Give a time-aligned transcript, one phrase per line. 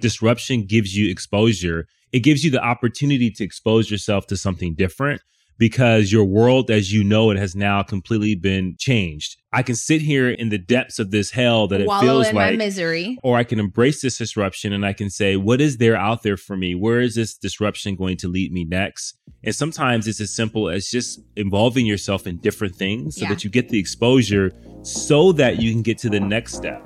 [0.00, 1.86] disruption gives you exposure.
[2.12, 5.20] It gives you the opportunity to expose yourself to something different
[5.58, 9.36] because your world as you know it has now completely been changed.
[9.52, 12.52] I can sit here in the depths of this hell that it feels like my
[12.52, 13.18] misery.
[13.24, 16.36] or I can embrace this disruption and I can say, what is there out there
[16.36, 16.76] for me?
[16.76, 19.18] Where is this disruption going to lead me next?
[19.42, 23.30] And sometimes it's as simple as just involving yourself in different things so Yeah.
[23.30, 24.52] that you get the exposure
[24.82, 26.82] so that you can get to the next step.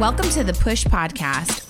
[0.00, 1.69] Welcome to the Push Podcast.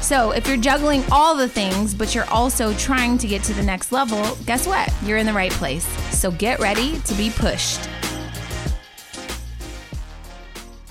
[0.00, 3.62] So, if you're juggling all the things, but you're also trying to get to the
[3.62, 4.92] next level, guess what?
[5.02, 5.86] You're in the right place.
[6.16, 7.88] So, get ready to be pushed.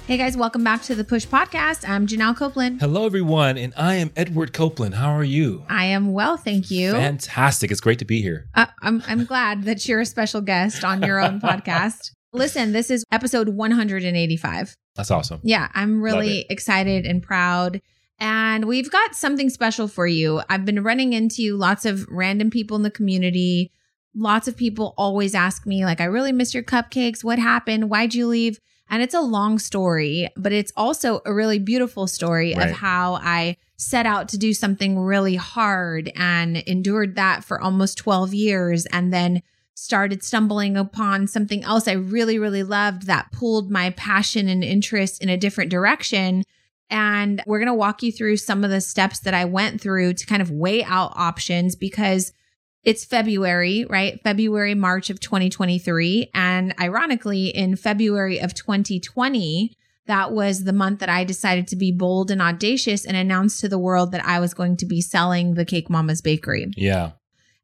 [0.07, 1.87] Hey guys, welcome back to the Push Podcast.
[1.87, 2.79] I'm Janelle Copeland.
[2.79, 4.95] Hello, everyone, and I am Edward Copeland.
[4.95, 5.65] How are you?
[5.69, 6.93] I am well, thank you.
[6.93, 7.71] Fantastic.
[7.71, 8.47] It's great to be here.
[8.55, 12.11] Uh, I'm, I'm glad that you're a special guest on your own podcast.
[12.31, 14.77] Listen, this is episode 185.
[14.95, 15.41] That's awesome.
[15.43, 17.81] Yeah, I'm really excited and proud.
[18.19, 20.41] And we've got something special for you.
[20.49, 23.71] I've been running into lots of random people in the community.
[24.15, 27.23] Lots of people always ask me, like, I really miss your cupcakes.
[27.23, 27.89] What happened?
[27.89, 28.59] Why'd you leave?
[28.89, 32.69] And it's a long story, but it's also a really beautiful story Right.
[32.69, 37.97] of how I set out to do something really hard and endured that for almost
[37.97, 39.43] 12 years and then
[39.75, 45.21] started stumbling upon something else I really, really loved that pulled my passion and interest
[45.21, 46.43] in a different direction.
[46.89, 50.13] And we're going to walk you through some of the steps that I went through
[50.13, 52.31] to kind of weigh out options because
[52.83, 54.21] it's February, right?
[54.23, 56.31] February, March of 2023.
[56.33, 59.75] And ironically, in February of 2020,
[60.05, 63.67] that was the month that I decided to be bold and audacious and announce to
[63.67, 66.71] the world that I was going to be selling the Cake Mama's Bakery.
[66.77, 67.11] Yeah.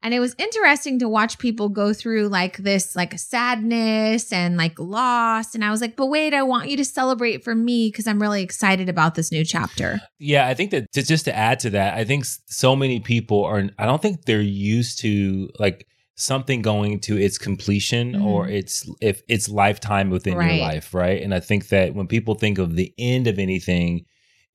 [0.03, 4.77] And it was interesting to watch people go through like this, like sadness and like
[4.77, 5.55] loss.
[5.55, 8.21] And I was like, but wait, I want you to celebrate for me because I'm
[8.21, 10.01] really excited about this new chapter.
[10.19, 10.45] Yeah.
[10.47, 13.63] I think that to, just to add to that, I think so many people are,
[13.79, 18.23] I don't think they're used to like something going to its completion Mhm.
[18.25, 20.55] or its, if its lifetime within Right.
[20.55, 20.93] your life.
[20.93, 21.21] Right.
[21.21, 24.05] And I think that when people think of the end of anything,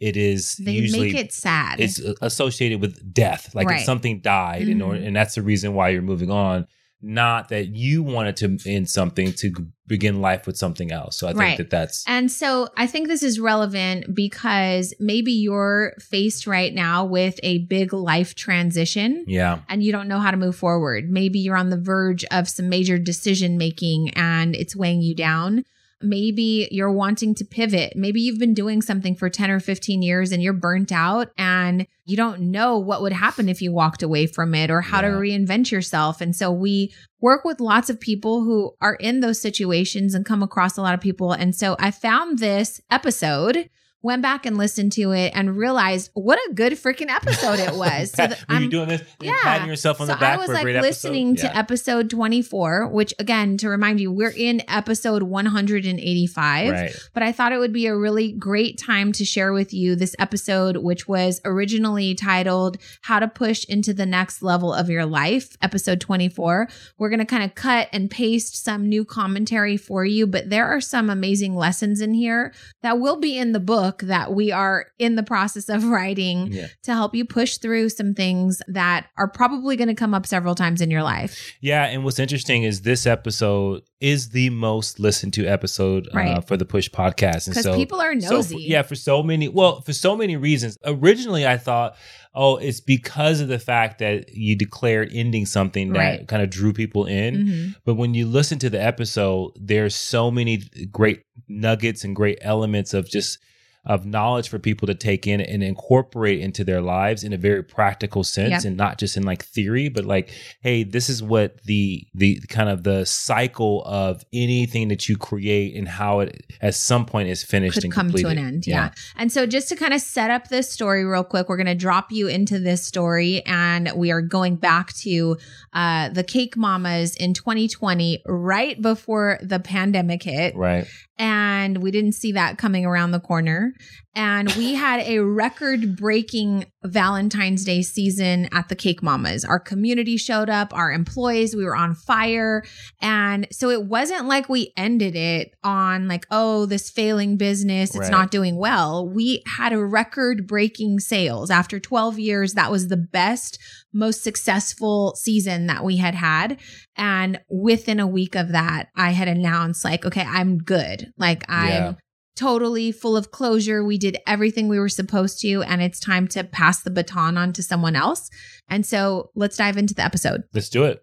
[0.01, 1.81] it is They usually make it sad.
[1.81, 3.81] it's associated with death like Right.
[3.81, 5.07] if something died and, or, Mhm.
[5.09, 6.67] and that's the reason why you're moving on
[7.01, 9.53] not that you wanted to end something to
[9.87, 11.57] begin life with something else so i think Right.
[11.59, 17.05] that that's And so I think this is relevant because maybe you're faced right now
[17.05, 19.25] with a big life transition.
[19.29, 21.09] yeah and you don't know how to move forward.
[21.11, 25.65] Maybe you're on the verge of some major decision making and it's weighing you down.
[26.01, 27.95] Maybe you're wanting to pivot.
[27.97, 31.87] Maybe you've been doing something for 10 or 15 years and you're burnt out and
[32.05, 35.09] you don't know what would happen if you walked away from it or how to
[35.09, 36.21] reinvent yourself.
[36.21, 40.43] And so we work with lots of people who are in those situations and come
[40.43, 41.33] across a lot of people.
[41.33, 43.69] And so I found this episode,
[44.03, 48.13] went back and listened to it and realized what a good freaking episode it was.
[48.13, 49.33] So that were you doing this yeah.
[49.43, 51.49] patting yourself on so the back I was like listening episode?
[51.49, 51.59] to Yeah.
[51.59, 56.73] episode 24, which again, to remind you, we're in episode 185.
[56.73, 59.97] right But I thought it would be a really great time to share with you
[59.97, 65.07] this episode, which was originally titled How to Push into the Next Level of Your
[65.07, 66.69] Life, episode 24.
[66.99, 70.67] We're going to kind of cut and paste some new commentary for you, but there
[70.67, 74.87] are some amazing lessons in here that will be in the book that we are
[74.99, 79.29] in the process of writing yeah to help you push through some things that are
[79.29, 81.53] probably going to come up several times in your life.
[81.61, 86.57] yeah and what's interesting is this episode is the most listened to episode uh, for
[86.57, 88.55] the push podcast and Because so people are nosy.
[88.55, 90.79] for- yeah, for so many, well, for so many reasons.
[90.85, 91.97] Originally, I thought,
[92.33, 96.29] oh, it's because of the fact that you declared ending something that Right.
[96.29, 97.35] kind of drew people in.
[97.49, 97.75] Mhm.
[97.85, 100.63] But when you listen to the episode, there's so many
[100.93, 103.39] great nuggets and great elements of just
[103.85, 107.63] of knowledge for people to take in and incorporate into their lives in a very
[107.63, 108.65] practical sense Yep.
[108.65, 110.31] and not just in like theory but like
[110.61, 115.75] hey this is what the the kind of the cycle of anything that you create
[115.77, 118.67] and how it at some point is finished could and come to an end.
[118.67, 118.91] Yeah.
[119.17, 121.75] And so just to kind of set up this story real quick, we're going to
[121.75, 125.37] drop you into this story and we are going back to
[125.73, 130.57] uh, the Cake Mamas in 2020, right before the pandemic hit.
[130.57, 130.87] right
[131.19, 133.68] And we didn't see that coming around the corner.
[134.15, 139.45] And we had a record breaking Valentine's Day season at the Cake Mamas.
[139.45, 142.65] Our community showed up, our employees, we were on fire.
[143.01, 147.99] And so it wasn't like we ended it on like, oh, this failing business, it's
[147.99, 148.11] Right.
[148.11, 149.09] not doing well.
[149.09, 151.51] We had a record breaking sales.
[151.51, 153.59] After 12 years, that was the best,
[153.93, 156.59] most successful season that we had had.
[156.97, 161.13] And within a week of that, I had announced, like, okay, I'm good.
[161.17, 161.93] Like, I'm Yeah.
[162.39, 163.83] Totally full of closure.
[163.85, 167.53] We did everything we were supposed to, and it's time to pass the baton on
[167.55, 168.31] to someone else.
[168.69, 170.45] And so let's dive into the episode.
[170.55, 171.03] Let's do it.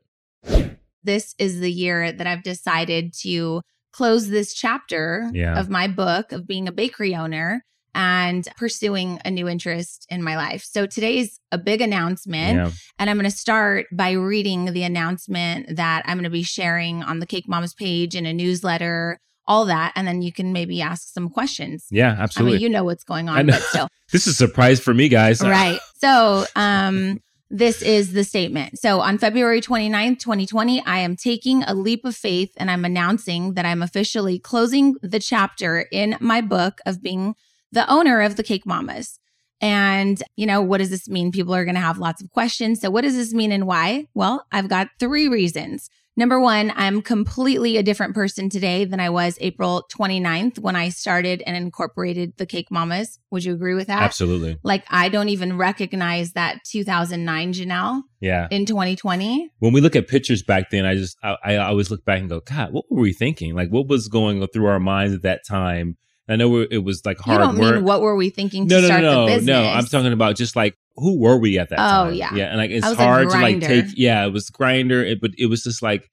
[1.04, 3.62] this is the year that I've decided to
[3.92, 5.60] close this chapter Yeah.
[5.60, 10.36] of my book of being a bakery owner and pursuing a new interest in my
[10.38, 10.64] life.
[10.64, 12.56] So today's a big announcement.
[12.58, 12.72] Yeah.
[12.98, 17.04] And I'm going to start by reading the announcement that I'm going to be sharing
[17.04, 19.92] on the Cake Mamas page in a newsletter, all that.
[19.96, 21.88] And then you can maybe ask some questions.
[21.92, 22.54] Yeah, I absolutely.
[22.54, 23.54] mean, you know what's going I on, know.
[23.54, 23.88] but still.
[24.12, 25.42] this is a surprise for me, guys.
[25.42, 25.80] right.
[25.98, 27.22] So, um,
[27.52, 28.80] this is the statement.
[28.80, 33.54] So, on February 29th, 2020, I am taking a leap of faith and I'm announcing
[33.54, 37.36] that I'm officially closing the chapter in my book of being
[37.72, 39.20] the owner of the Cake Mamas.
[39.62, 41.32] And, you know, what does this mean?
[41.32, 42.82] People are going to have lots of questions.
[42.82, 44.08] So, what does this mean and why?
[44.14, 45.90] Well, I've got three reasons.
[46.18, 50.88] Number one, I'm completely a different person today than I was April 29th when I
[50.90, 53.20] started and incorporated the Cake Mamas.
[53.32, 54.02] Would you agree with that?
[54.02, 54.58] Absolutely.
[54.64, 58.48] Like I don't even recognize that 2009 Janelle Yeah.
[58.50, 59.50] in 2020.
[59.60, 62.30] When we look at pictures back then, I just I, I always look back and
[62.30, 63.54] go, God, what were we thinking?
[63.54, 65.98] Like, what was going through our minds at that time?
[66.28, 67.40] I know it was like hard.
[67.42, 67.76] You don't work.
[67.76, 69.46] mean what were we thinking to no, no, start no, the no, business?
[69.48, 69.64] no.
[69.64, 72.14] I'm talking about just like who were we at that Oh, time?
[72.16, 72.34] yeah.
[72.34, 73.86] yeah, and like it's I was a hard to like take.
[73.96, 76.10] Yeah, it was grinder, it, but it was just like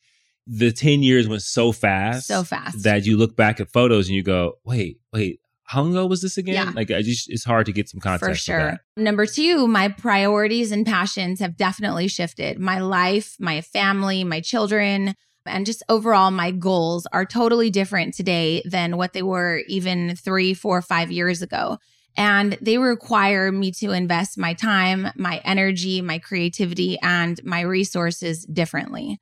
[0.46, 2.82] the ten years went so fast, So fast.
[2.82, 6.20] that you look back at photos and you go, wait, wait, how long ago was
[6.20, 6.54] this again?
[6.54, 6.72] Yeah.
[6.74, 8.58] Like, I just it's hard to get some context for sure.
[8.72, 8.80] that.
[8.96, 12.58] Number two, my priorities and passions have definitely shifted.
[12.58, 15.14] My life, my family, my children,
[15.46, 20.54] and just overall, my goals are totally different today than what they were even three,
[20.54, 21.78] four, five years ago.
[22.16, 28.44] And they require me to invest my time, my energy, my creativity, and my resources
[28.44, 29.18] differently.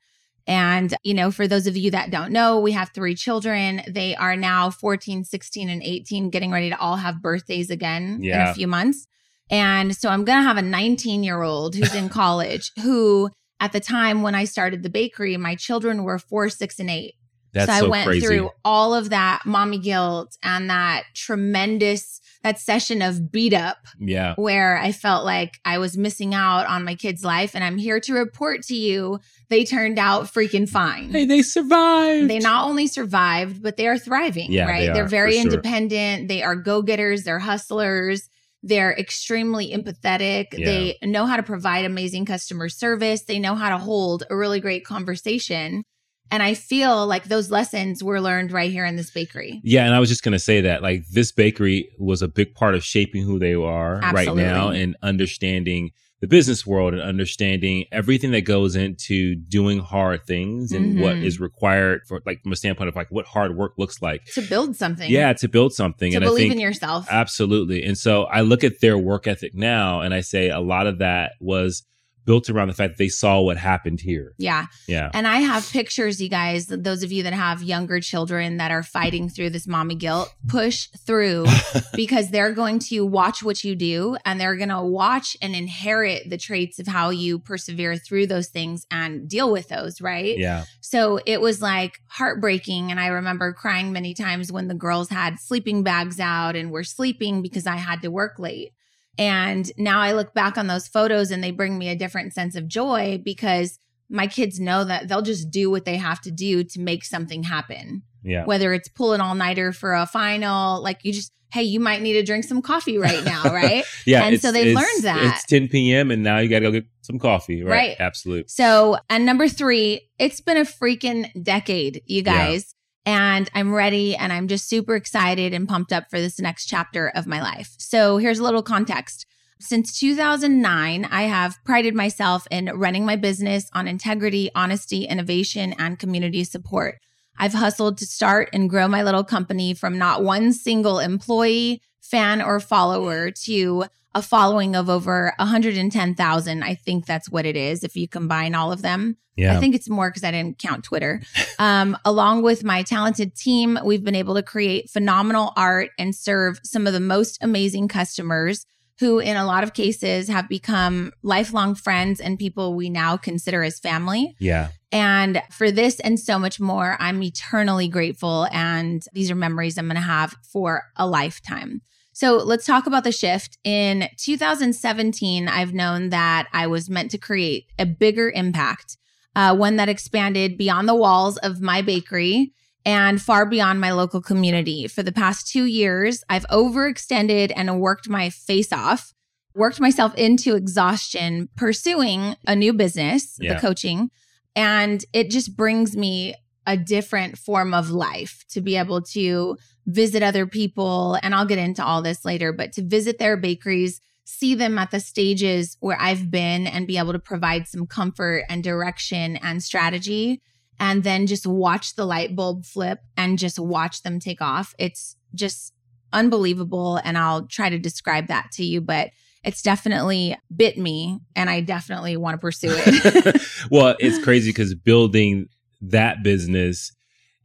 [0.47, 3.81] And, you know, for those of you that don't know, we have three children.
[3.87, 8.47] They are now 14, 16, and 18, getting ready to all have birthdays again in
[8.49, 9.07] a few months.
[9.49, 13.29] And so I'm going to have a 19 year old who's in college who,
[13.61, 17.13] at the time when I started the bakery, my children were four, six, and eight.
[17.53, 18.25] That's so so, I went crazy.
[18.25, 24.35] through all of that mommy guilt and that tremendous, that session of beat up yeah,
[24.37, 27.53] where I felt like I was missing out on my kid's life.
[27.53, 29.19] And I'm here to report to you,
[29.49, 31.11] they turned out freaking fine.
[31.11, 32.29] hey, they survived.
[32.29, 34.87] They not only survived, but they are thriving, Yeah, right?
[34.87, 35.51] they They're very for sure.
[35.51, 36.29] independent.
[36.29, 37.23] They are go getters.
[37.23, 38.29] They're hustlers.
[38.63, 40.47] They're extremely empathetic.
[40.53, 40.65] Yeah.
[40.65, 43.23] They know how to provide amazing customer service.
[43.23, 45.83] They know how to hold a really great conversation.
[46.29, 49.59] And I feel like those lessons were learned right here in this bakery.
[49.63, 52.55] Yeah, and I was just going to say that like this bakery was a big
[52.55, 55.91] part of shaping who they are right now and understanding
[56.21, 61.25] the business world and understanding everything that goes into doing hard things and what Mhm.
[61.25, 64.23] is required for like from a standpoint of like what hard work looks like.
[64.35, 65.09] To build something.
[65.09, 67.07] Yeah, to build something To and I believe think in yourself.
[67.09, 67.83] Absolutely.
[67.83, 70.99] And so I look at their work ethic now and I say a lot of
[70.99, 71.83] that was
[72.25, 74.33] built around the fact that they saw what happened here.
[74.37, 74.67] yeah.
[74.87, 75.09] Yeah.
[75.13, 78.83] And I have pictures, you guys, those of you that have younger children that are
[78.83, 81.45] fighting through this mommy guilt, push through
[81.95, 86.29] because they're going to watch what you do and they're going to watch and inherit
[86.29, 90.37] the traits of how you persevere through those things and deal with those, right?
[90.37, 90.65] Yeah.
[90.81, 92.91] So it was like heartbreaking.
[92.91, 96.83] And I remember crying many times when the girls had sleeping bags out and were
[96.83, 98.73] sleeping because I had to work late.
[99.21, 102.55] And now I look back on those photos and they bring me a different sense
[102.55, 103.77] of joy because
[104.09, 107.43] my kids know that they'll just do what they have to do to make something
[107.43, 108.01] happen.
[108.23, 108.45] Yeah.
[108.45, 112.13] Whether it's pulling all nighter for a final, like you just, hey, you might need
[112.13, 113.83] to drink some coffee right now, right?
[114.07, 114.23] Yeah.
[114.23, 115.35] And so they've learned that.
[115.35, 116.09] It's 10 p.m.
[116.09, 117.61] and now you got to go get some coffee.
[117.61, 117.71] Right.
[117.71, 117.95] Right.
[117.99, 118.47] Absolutely.
[118.47, 122.73] So, and number three, it's been a freaking decade, you guys.
[123.05, 127.07] And I'm ready and I'm just super excited and pumped up for this next chapter
[127.09, 127.75] of my life.
[127.77, 129.25] So, here's a little context.
[129.59, 135.99] Since 2009, I have prided myself in running my business on integrity, honesty, innovation, and
[135.99, 136.97] community support.
[137.37, 142.41] I've hustled to start and grow my little company from not one single employee, fan,
[142.41, 146.63] or follower to a following of over 110,000.
[146.63, 149.17] I think that's what it is if you combine all of them.
[149.37, 149.55] Yeah.
[149.55, 151.21] I think it's more because I didn't count Twitter.
[151.59, 156.59] Um, along with my talented team, we've been able to create phenomenal art and serve
[156.63, 158.65] some of the most amazing customers
[158.99, 163.63] who, in a lot of cases, have become lifelong friends and people we now consider
[163.63, 164.35] as family.
[164.39, 164.69] yeah.
[164.91, 168.47] And for this and so much more, I'm eternally grateful.
[168.51, 171.81] And these are memories I'm going to have for a lifetime.
[172.13, 173.57] So let's talk about the shift.
[173.63, 178.97] In 2017, I've known that I was meant to create a bigger impact,
[179.35, 182.51] uh, one that expanded beyond the walls of my bakery
[182.85, 184.87] and far beyond my local community.
[184.87, 189.13] For the past two years, I've overextended and worked my face off,
[189.55, 193.53] worked myself into exhaustion pursuing a new business, Yeah.
[193.53, 194.09] the coaching.
[194.55, 196.35] And it just brings me
[196.67, 201.17] a different form of life to be able to visit other people.
[201.21, 204.91] And I'll get into all this later, but to visit their bakeries, see them at
[204.91, 209.63] the stages where I've been and be able to provide some comfort and direction and
[209.63, 210.41] strategy.
[210.79, 214.73] And then just watch the light bulb flip and just watch them take off.
[214.79, 215.73] It's just
[216.13, 216.99] unbelievable.
[217.03, 219.11] And I'll try to describe that to you, but
[219.43, 223.41] it's definitely bit me and I definitely want to pursue it.
[223.71, 225.49] well, it's crazy because building
[225.81, 226.91] that business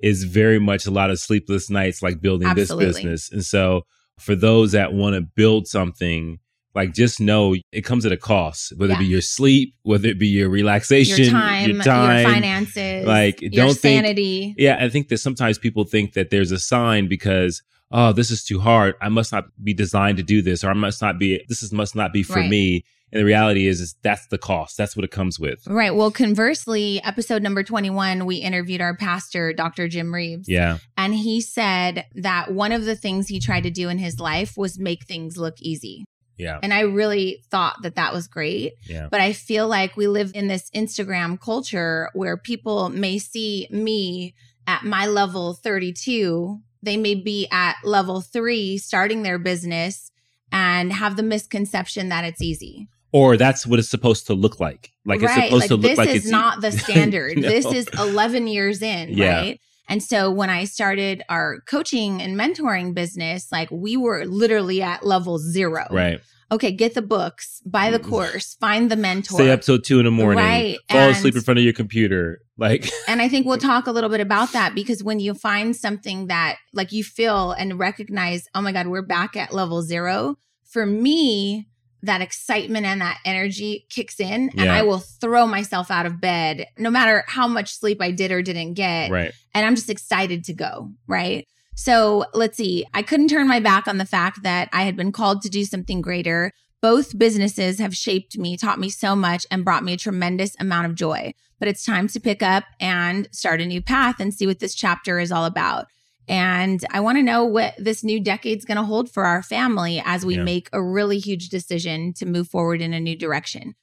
[0.00, 2.86] is very much a lot of sleepless nights, like building Absolutely.
[2.86, 3.32] this business.
[3.32, 3.82] And so,
[4.18, 6.38] for those that want to build something,
[6.74, 10.18] like just know it comes at a cost, whether it be your sleep, whether it
[10.18, 14.54] be your relaxation, your time, your, finances, Like, your don't think- sanity.
[14.58, 17.62] Yeah, I think that sometimes people think that there's a sign because
[17.92, 18.94] oh, this is too hard.
[19.00, 21.40] I must not be designed to do this, or I must not be.
[21.48, 22.50] This is must not be for Right.
[22.50, 22.84] me.
[23.16, 24.76] And the reality is, is that's the cost.
[24.76, 25.66] That's what it comes with.
[25.66, 25.94] Right.
[25.94, 29.88] Well, conversely, episode number 21, we interviewed our pastor, Dr.
[29.88, 30.48] Jim Reeves.
[30.48, 34.20] Yeah, And he said that one of the things he tried to do in his
[34.20, 36.04] life was make things look easy.
[36.36, 38.74] yeah, And I really thought that that was great.
[38.86, 43.66] yeah, But I feel like we live in this Instagram culture where people may see
[43.70, 44.34] me
[44.66, 46.58] at my level 32.
[46.82, 50.10] They may be at level three, starting their business,
[50.52, 52.88] and have the misconception that it's easy.
[53.16, 54.90] Or that's what it's supposed to look like.
[55.04, 57.38] Like it's supposed to look this like is it's e- not the standard.
[57.38, 57.48] No.
[57.48, 59.36] This is 11 years in, Yeah.
[59.40, 59.60] right?
[59.88, 65.06] And so when I started our coaching and mentoring business, like we were literally at
[65.06, 65.86] level zero.
[65.90, 66.20] right.
[66.52, 68.08] Okay, get the books, buy the Mm.
[68.08, 69.34] course, find the mentor.
[69.34, 70.44] Stay up till two in the morning.
[70.44, 72.40] Right, Fall and- asleep in front of your computer.
[72.56, 75.74] Like And I think we'll talk a little bit about that because when you find
[75.74, 80.36] something that like you feel and recognize, oh my God, we're back at level zero.
[80.70, 81.66] For me,
[82.06, 84.74] that excitement and that energy kicks in and Yeah.
[84.74, 88.42] I will throw myself out of bed no matter how much sleep I did or
[88.42, 89.10] didn't get.
[89.10, 89.32] right.
[89.54, 90.92] And I'm just excited to go.
[91.06, 91.46] Right.
[91.74, 92.86] So let's see.
[92.94, 95.64] I couldn't turn my back on the fact that I had been called to do
[95.64, 96.50] something greater.
[96.80, 100.86] Both businesses have shaped me, taught me so much, and brought me a tremendous amount
[100.86, 101.32] of joy.
[101.58, 104.74] But it's time to pick up and start a new path and see what this
[104.74, 105.86] chapter is all about.
[106.28, 110.02] And I want to know what this new decade's going to hold for our family
[110.04, 110.42] as we Yeah.
[110.44, 113.74] make a really huge decision to move forward in a new direction.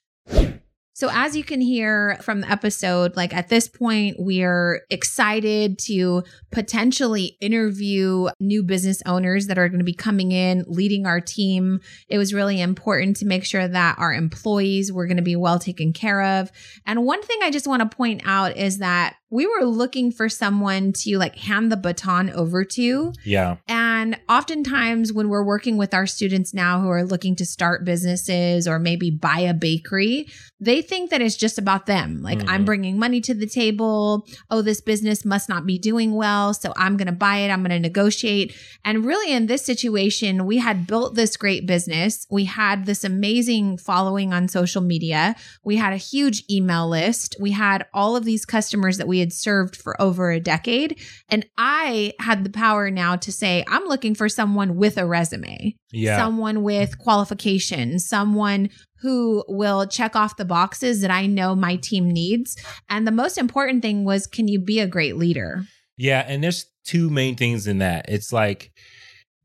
[0.96, 6.22] So, as you can hear from the episode, like at this point, we're excited to
[6.52, 11.80] potentially interview new business owners that are going to be coming in, leading our team.
[12.10, 15.58] It was really important to make sure that our employees were going to be well
[15.58, 16.52] taken care of.
[16.86, 20.30] And one thing I just want to point out is that we were looking for
[20.30, 23.12] someone to like hand the baton over to.
[23.25, 23.56] Yeah.
[23.68, 28.68] And oftentimes, when we're working with our students now who are looking to start businesses
[28.68, 30.28] or maybe buy a bakery,
[30.60, 32.22] they think that it's just about them.
[32.22, 32.50] Like, Mhm.
[32.50, 34.28] I'm bringing money to the table.
[34.52, 36.54] Oh, this business must not be doing well.
[36.54, 37.50] So I'm going to buy it.
[37.50, 38.54] I'm going to negotiate.
[38.86, 42.28] And really, in this situation, we had built this great business.
[42.30, 45.36] We had this amazing following on social media.
[45.63, 47.36] We had a huge email list.
[47.40, 51.00] We had all of these customers that we had served for over a decade.
[51.30, 55.75] And I had the power now to say, I'm looking for someone with a resume,
[55.92, 56.18] Yeah.
[56.18, 58.70] someone with qualifications, someone
[59.01, 62.56] who will check off the boxes that I know my team needs.
[62.89, 65.63] And the most important thing was, can you be a great leader?
[65.98, 68.06] Yeah, and there's two main things in that.
[68.08, 68.72] It's like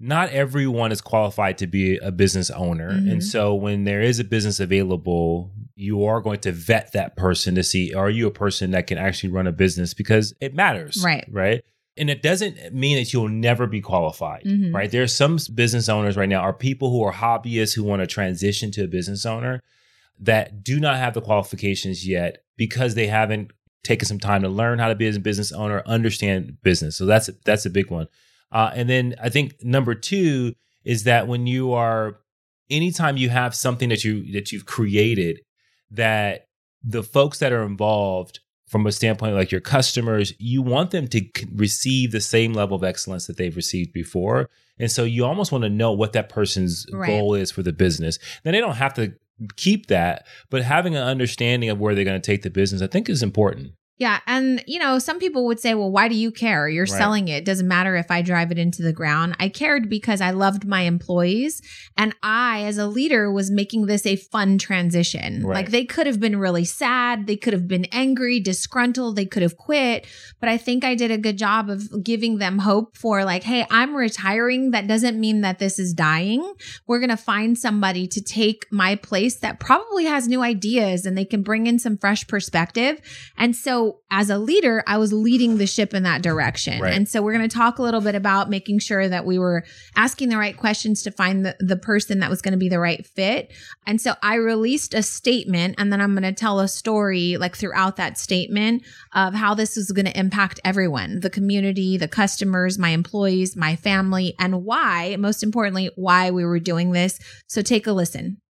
[0.01, 2.93] not everyone is qualified to be a business owner.
[2.93, 3.11] Mhm.
[3.13, 7.55] And so when there is a business available, you are going to vet that person
[7.57, 11.03] to see are you a person that can actually run a business because it matters.
[11.05, 11.25] Right.
[11.31, 11.65] Right.
[11.97, 14.73] And it doesn't mean that you'll never be qualified, Mhm.
[14.73, 14.89] right?
[14.89, 18.07] There are some business owners right now, are people who are hobbyists who want to
[18.07, 19.63] transition to a business owner
[20.21, 23.51] that do not have the qualifications yet because they haven't
[23.83, 26.97] taken some time to learn how to be a business owner, understand business.
[26.97, 28.07] So that's that's a big one.
[28.53, 32.21] Uh, and then I think number two is that when you are,
[32.71, 35.41] anytime you have something that you that you've created,
[35.91, 36.47] that
[36.83, 41.23] the folks that are involved from a standpoint like your customers, you want them to
[41.55, 44.51] receive the same level of excellence that they've received before.
[44.79, 47.07] And so you almost want to know what that person's right.
[47.07, 48.19] goal is for the business.
[48.45, 49.15] Then they don't have to
[49.57, 52.87] keep that, but having an understanding of where they're going to take the business, I
[52.87, 53.73] think is important.
[53.99, 54.21] Yeah.
[54.29, 56.69] And, you know, some people would say, well, why do you care?
[56.69, 56.99] You're right.
[56.99, 57.39] selling it.
[57.39, 57.45] it.
[57.45, 59.37] Doesn't matter if I drive it into the ground.
[59.41, 61.61] I cared because I loved my employees.
[61.97, 65.45] And I, as a leader, was making this a fun transition.
[65.45, 65.57] Right.
[65.57, 67.27] Like they could have been really sad.
[67.27, 69.17] They could have been angry, disgruntled.
[69.17, 70.07] They could have quit.
[70.39, 73.67] But I think I did a good job of giving them hope for, like, hey,
[73.71, 74.71] I'm retiring.
[74.71, 76.55] That doesn't mean that this is dying.
[76.87, 81.19] We're going to find somebody to take my place that probably has new ideas and
[81.19, 83.01] they can bring in some fresh perspective.
[83.37, 86.81] And so, as a leader, I was leading the ship in that direction.
[86.81, 86.95] Right.
[86.95, 89.65] And so we're going to talk a little bit about making sure that we were
[89.97, 92.79] asking the right questions to find the, the person that was going to be the
[92.79, 93.53] right fit.
[93.87, 97.57] And so I released a statement and then I'm going to tell a story like
[97.57, 98.83] throughout that statement
[99.15, 103.77] of how this is going to impact everyone, the community, the customers, my employees, my
[103.77, 107.19] family, and why, most importantly, why we were doing this.
[107.47, 108.41] So take a listen.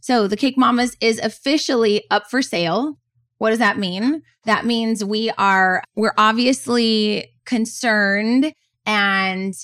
[0.00, 2.98] So the Cake Mamas is officially up for sale.
[3.38, 4.22] What does that mean?
[4.44, 8.52] That means we are, we're obviously concerned
[8.84, 9.54] and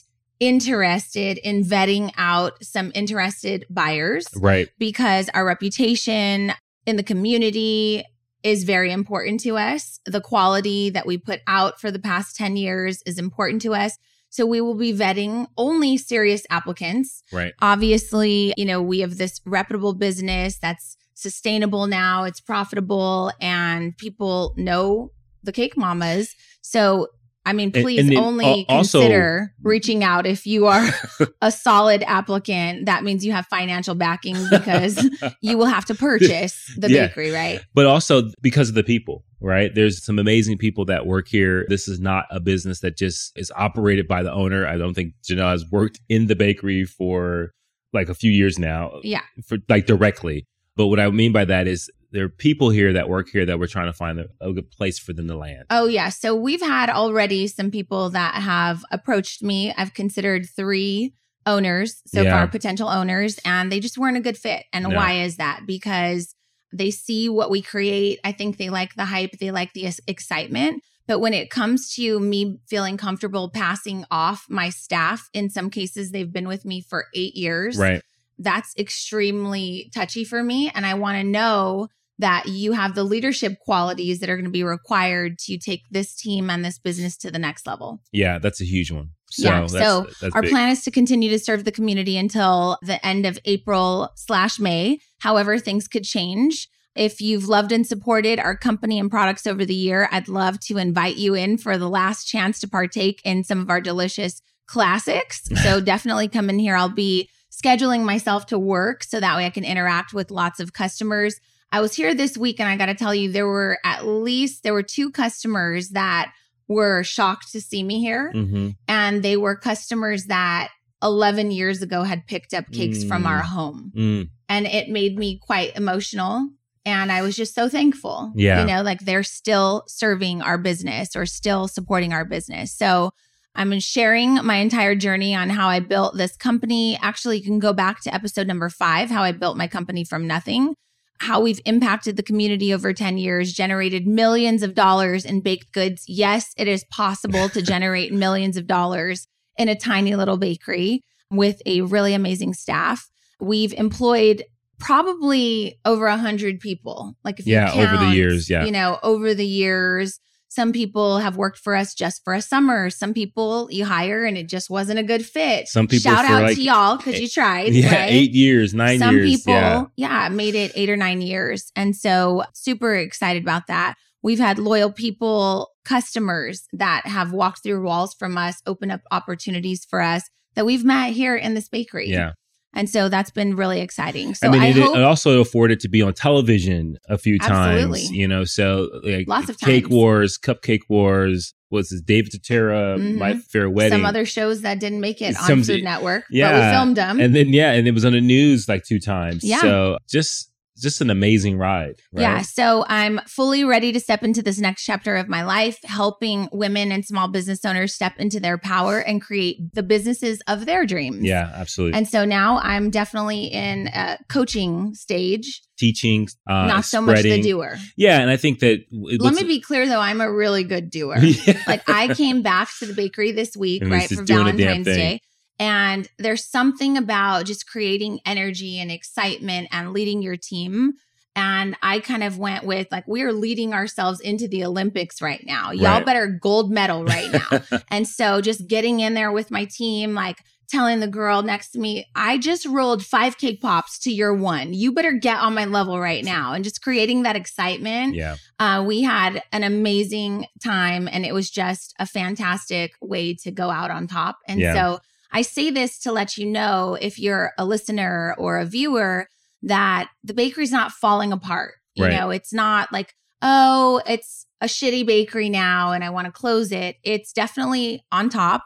[0.40, 4.26] interested in vetting out some interested buyers.
[4.37, 4.69] Right.
[4.78, 6.52] Because our reputation
[6.87, 8.04] in the community
[8.43, 10.00] is very important to us.
[10.04, 13.97] The quality that we put out for the past 10 years is important to us.
[14.28, 17.23] So we will be vetting only serious applicants.
[17.33, 17.54] Right.
[17.62, 24.54] Obviously, you know, we have this reputable business that's sustainable now, it's profitable, and people
[24.56, 25.11] know
[25.42, 26.35] the cake mamas.
[26.62, 27.09] So
[27.47, 30.88] I mean, please and, and only also, consider reaching out if you are
[31.42, 32.87] a solid applicant.
[32.87, 35.06] That means you have financial backing because
[35.42, 37.06] you will have to purchase the yeah.
[37.06, 37.61] bakery, right?
[37.75, 39.75] But also because of the people, right?
[39.75, 41.66] There's some amazing people that work here.
[41.68, 44.66] This is not a business that just is operated by the owner.
[44.66, 47.50] I don't think Janelle has worked in the bakery for
[47.92, 49.00] like a few years now.
[49.02, 49.21] Yeah.
[49.47, 50.47] For like directly.
[50.76, 53.59] But what I mean by that is there are people here that work here that
[53.59, 55.64] we're trying to find a, a, good place for them to land.
[55.68, 56.11] Oh, yeah.
[56.11, 59.75] So we've had already some people that have approached me.
[59.77, 61.12] I've considered three
[61.44, 62.31] owners so yeah.
[62.31, 64.64] far, potential owners, and they just weren't a good fit.
[64.72, 64.96] And no.
[64.96, 65.62] why is that?
[65.66, 66.37] Because
[66.72, 68.20] they see what we create.
[68.22, 70.83] I think they like the hype, they like the excitement.
[71.07, 76.12] But when it comes to me feeling comfortable passing off my staff, in some cases,
[76.12, 77.77] they've been with me for eight years.
[77.77, 78.03] Right
[78.38, 80.70] that's extremely touchy for me.
[80.75, 84.51] And I want to know that you have the leadership qualities that are going to
[84.51, 88.01] be required to take this team and this business to the next level.
[88.12, 89.11] Yeah, that's a huge one.
[89.31, 89.66] So yeah.
[89.66, 90.51] so our big.
[90.51, 95.01] plan is to continue to serve the community until the end of April slash May.
[95.18, 96.68] However, things could change.
[96.94, 100.79] If you've loved and supported our company and products over the year, I'd love to
[100.79, 105.49] invite you in for the last chance to partake in some of our delicious classics.
[105.64, 106.77] So definitely come in here.
[106.77, 110.73] I'll be scheduling myself to work so that way I can interact with lots of
[110.73, 111.40] customers.
[111.73, 114.62] I was here this week and I got to tell you there were at least
[114.62, 116.33] there were two customers that
[116.69, 118.71] were shocked to see me here mm-hmm.
[118.88, 120.71] and they were customers that
[121.03, 123.09] 11 years ago had picked up cakes mm.
[123.09, 123.93] from our home.
[123.95, 124.31] Mm.
[124.49, 126.49] And it made me quite emotional
[126.87, 128.33] and I was just so thankful.
[128.35, 128.61] Yeah.
[128.61, 132.73] You know, like they're still serving our business or still supporting our business.
[132.73, 133.12] So
[133.55, 136.99] I'm sharing my entire journey on how I built this company.
[137.01, 140.27] Actually, you can go back to episode number five, how I built my company from
[140.27, 140.75] nothing,
[141.21, 146.05] how we've impacted the community over 10 years, generated millions of dollars in baked goods.
[146.09, 151.62] Yes, it is possible to generate millions of dollars in a tiny little bakery with
[151.64, 153.09] a really amazing staff.
[153.40, 154.45] We've employed
[154.79, 157.14] probably over a hundred people.
[157.25, 160.19] Like if yeah, count, over the years, yeah, you know, over the years,
[160.55, 162.88] some people have worked for us just for a summer.
[162.88, 165.67] Some people you hire and it just wasn't a good fit.
[165.67, 167.75] Some people shout out like, to y'all because you tried.
[167.75, 168.12] Yeah, right?
[168.12, 169.31] eight years, nine Some years.
[169.31, 169.85] people, yeah.
[169.97, 173.97] yeah, made it eight or nine years, and so super excited about that.
[174.23, 179.85] We've had loyal people, customers that have walked through walls from us, open up opportunities
[179.85, 180.23] for us
[180.55, 182.09] that we've met here in this bakery.
[182.09, 182.33] Yeah.
[182.75, 184.35] And so that's been really exciting.
[184.35, 187.39] So I mean, I it, hope, it also afforded to be on television a few
[187.41, 188.01] Absolutely.
[188.01, 189.95] times, you know, so like lots of Cake times.
[189.95, 193.19] Wars, Cupcake Wars, was this David Tutera, mm-hmm.
[193.19, 193.99] My Fair Wedding.
[193.99, 196.25] Some other shows that didn't make it Some, on Food Network.
[196.31, 196.53] Yeah.
[196.53, 197.21] But we filmed them.
[197.21, 199.43] And then, yeah, and it was on the news like two times.
[199.43, 199.61] Yeah.
[199.61, 200.51] So just
[200.85, 201.97] just an amazing ride.
[202.12, 202.23] Right?
[202.23, 202.42] Yeah.
[202.42, 206.92] So I'm fully ready to step into this next chapter of my life, helping women
[206.92, 211.25] and small business owners step into their power and create the businesses of their dreams.
[211.25, 211.99] Yeah, absolutely.
[211.99, 217.42] And so now I'm definitely in a coaching stage, Teaching, uh, not so much the
[217.42, 217.77] doer.
[217.97, 220.88] Yeah, and I think that Let looks- me be clear though, I'm a really good
[220.90, 221.16] doer.
[221.20, 221.61] Yeah.
[221.66, 224.57] like I came back to the bakery this week, And right, for doing a damn
[224.85, 224.87] Valentine's.
[224.87, 225.20] Day.
[225.59, 230.95] And there's something about just creating energy and excitement and leading your team.
[231.37, 235.43] And I kind of went with like, we are leading ourselves into the Olympics right
[235.45, 235.73] now.
[235.73, 236.07] Y'all Right.
[236.07, 237.62] better gold medal right now.
[237.90, 240.38] and so just getting in there with my team, like
[240.69, 244.75] telling the girl next to me, I just rolled five cake pops to your one.
[244.75, 246.53] You better get on my level right now.
[246.53, 251.51] And just creating that excitement yeah, uh, we had an amazing time and it was
[251.51, 254.38] just a fantastic way to go out on top.
[254.47, 254.75] And Yeah.
[254.75, 255.01] so
[255.35, 259.29] I say this to let you know if you're a listener or a viewer
[259.62, 261.75] that the bakery's not falling apart.
[261.94, 262.12] You Right.
[262.12, 266.73] know, it's not like, oh, it's a shitty bakery now and I want to close
[266.73, 266.97] it.
[267.03, 268.62] It's definitely on top.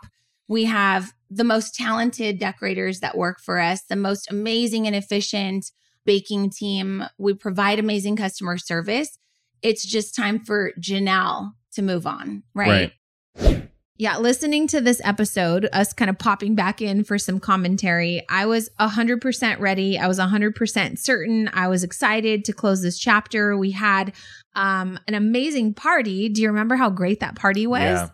[0.46, 5.72] We have the most talented decorators that work for us, the most amazing and efficient
[6.04, 7.04] baking team.
[7.18, 9.18] We provide amazing customer service.
[9.62, 12.92] It's just time for Janelle to move on, right?
[14.00, 18.46] Yeah, listening to this episode, us kind of popping back in for some commentary, I
[18.46, 19.98] was 100% ready.
[19.98, 21.50] I was 100% certain.
[21.52, 23.56] I was excited to close this chapter.
[23.56, 24.14] We had
[24.54, 26.28] um, an amazing party.
[26.28, 27.80] Do you remember how great that party was?
[27.80, 28.08] Yeah.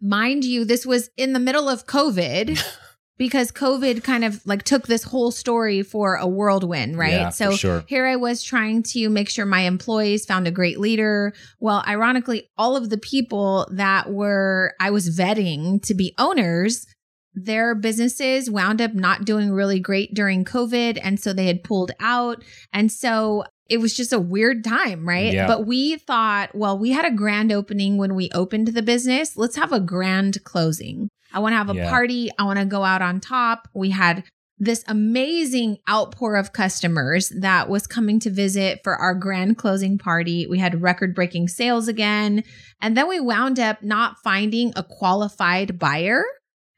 [0.00, 2.60] Mind you, this was in the middle of COVID
[3.22, 7.12] because COVID kind of like took this whole story for a whirlwind, right?
[7.12, 7.84] Yeah, so sure.
[7.86, 11.32] here I was trying to make sure my employees found a great leader.
[11.60, 16.84] Well, ironically, all of the people that were I was vetting to be owners,
[17.32, 20.98] their businesses wound up not doing really great during COVID.
[21.00, 22.42] And so they had pulled out.
[22.72, 25.32] And so it was just a weird time, right?
[25.32, 25.46] Yeah.
[25.46, 29.36] But we thought, well, we had a grand opening when we opened the business.
[29.36, 31.08] Let's have a grand closing.
[31.32, 31.90] I want to have a Yeah.
[31.90, 32.30] party.
[32.38, 33.68] I want to go out on top.
[33.74, 34.24] We had
[34.58, 40.46] this amazing outpour of customers that was coming to visit for our grand closing party.
[40.46, 42.44] We had record breaking sales again.
[42.80, 46.22] And then we wound up not finding a qualified buyer.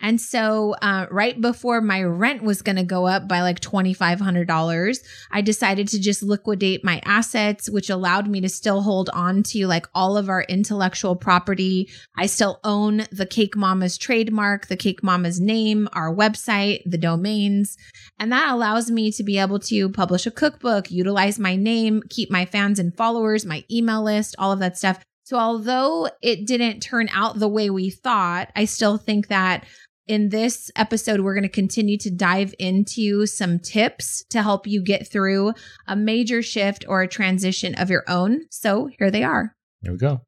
[0.00, 4.98] And so, uh, right before my rent was going to go up by like $2,500,
[5.30, 9.66] I decided to just liquidate my assets, which allowed me to still hold on to
[9.66, 11.88] like all of our intellectual property.
[12.16, 17.76] I still own the Cake Mama's trademark, the Cake Mama's name, our website, the domains.
[18.18, 22.30] And that allows me to be able to publish a cookbook, utilize my name, keep
[22.30, 25.02] my fans and followers, my email list, all of that stuff.
[25.24, 29.64] So, although it didn't turn out the way we thought, I still think that
[30.06, 34.82] in this episode, we're going to continue to dive into some tips to help you
[34.82, 35.52] get through
[35.86, 38.42] a major shift or a transition of your own.
[38.50, 39.54] So, here they are.
[39.82, 40.20] There we go.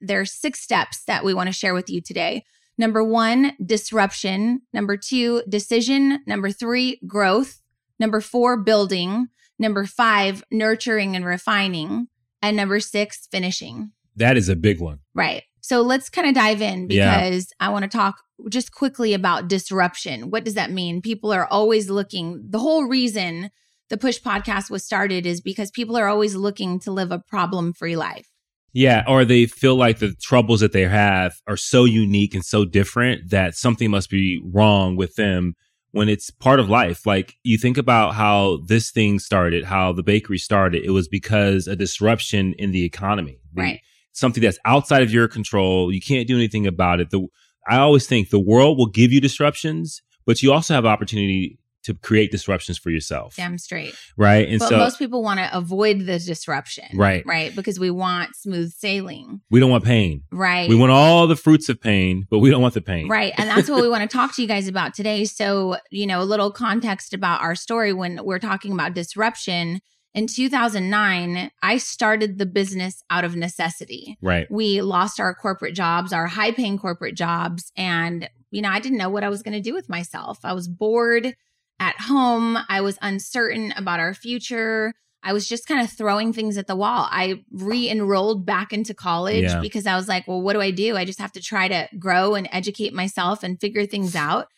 [0.00, 2.44] There are six steps that we want to share with you today.
[2.76, 4.62] Number one, disruption.
[4.72, 6.20] Number two, decision.
[6.26, 7.60] Number three, growth.
[8.00, 9.28] Number four, building.
[9.58, 12.08] Number five, nurturing and refining.
[12.40, 13.92] And number six, finishing.
[14.16, 14.98] That is a big one.
[15.14, 15.44] Right.
[15.62, 17.20] So let's kind of dive in Yeah.
[17.20, 18.16] because I want to talk
[18.50, 20.30] just quickly about disruption.
[20.30, 21.00] What does that mean?
[21.00, 22.44] People are always looking.
[22.48, 23.50] The whole reason
[23.88, 27.72] the Push podcast was started is because people are always looking to live a problem
[27.72, 28.26] free life.
[28.72, 32.64] Yeah, or they feel like the troubles that they have are so unique and so
[32.64, 35.54] different that something must be wrong with them
[35.90, 37.04] when it's part of life.
[37.04, 41.68] Like you think about how this thing started, how the bakery started, it was because
[41.68, 43.38] a disruption in the economy.
[43.54, 43.80] Right.
[44.12, 45.92] Something that's outside of your control.
[45.92, 47.10] You can't do anything about it.
[47.10, 47.26] The
[47.68, 51.94] I always think the world will give you disruptions, but you also have opportunity to
[51.94, 53.34] create disruptions for yourself.
[53.36, 53.94] Damn straight.
[54.16, 54.48] Right.
[54.48, 56.84] And but so most people want to avoid the disruption.
[56.94, 57.24] Right.
[57.26, 57.54] Right.
[57.54, 59.40] Because we want smooth sailing.
[59.50, 60.22] we don't want pain.
[60.30, 60.68] Right.
[60.68, 63.08] We want all the fruits of pain, but we don't want the pain.
[63.08, 63.32] Right.
[63.36, 65.24] And that's what we want to talk to you guys about today.
[65.24, 69.80] So, you know, a little context about our story when we're talking about disruption.
[70.14, 74.18] In 2009, I started the business out of necessity.
[74.20, 74.46] Right.
[74.50, 77.72] We lost our corporate jobs, our high paying corporate jobs.
[77.76, 80.38] And, you know, I didn't know what I was going to do with myself.
[80.44, 81.34] I was bored
[81.80, 82.58] at home.
[82.68, 84.92] I was uncertain about our future.
[85.22, 87.06] I was just kind of throwing things at the wall.
[87.10, 89.60] I re enrolled back into college Yeah.
[89.60, 90.96] because I was like, well, what do I do?
[90.96, 94.48] I just have to try to grow and educate myself and figure things out.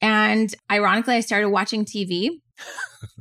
[0.00, 2.30] And ironically, I started watching TV.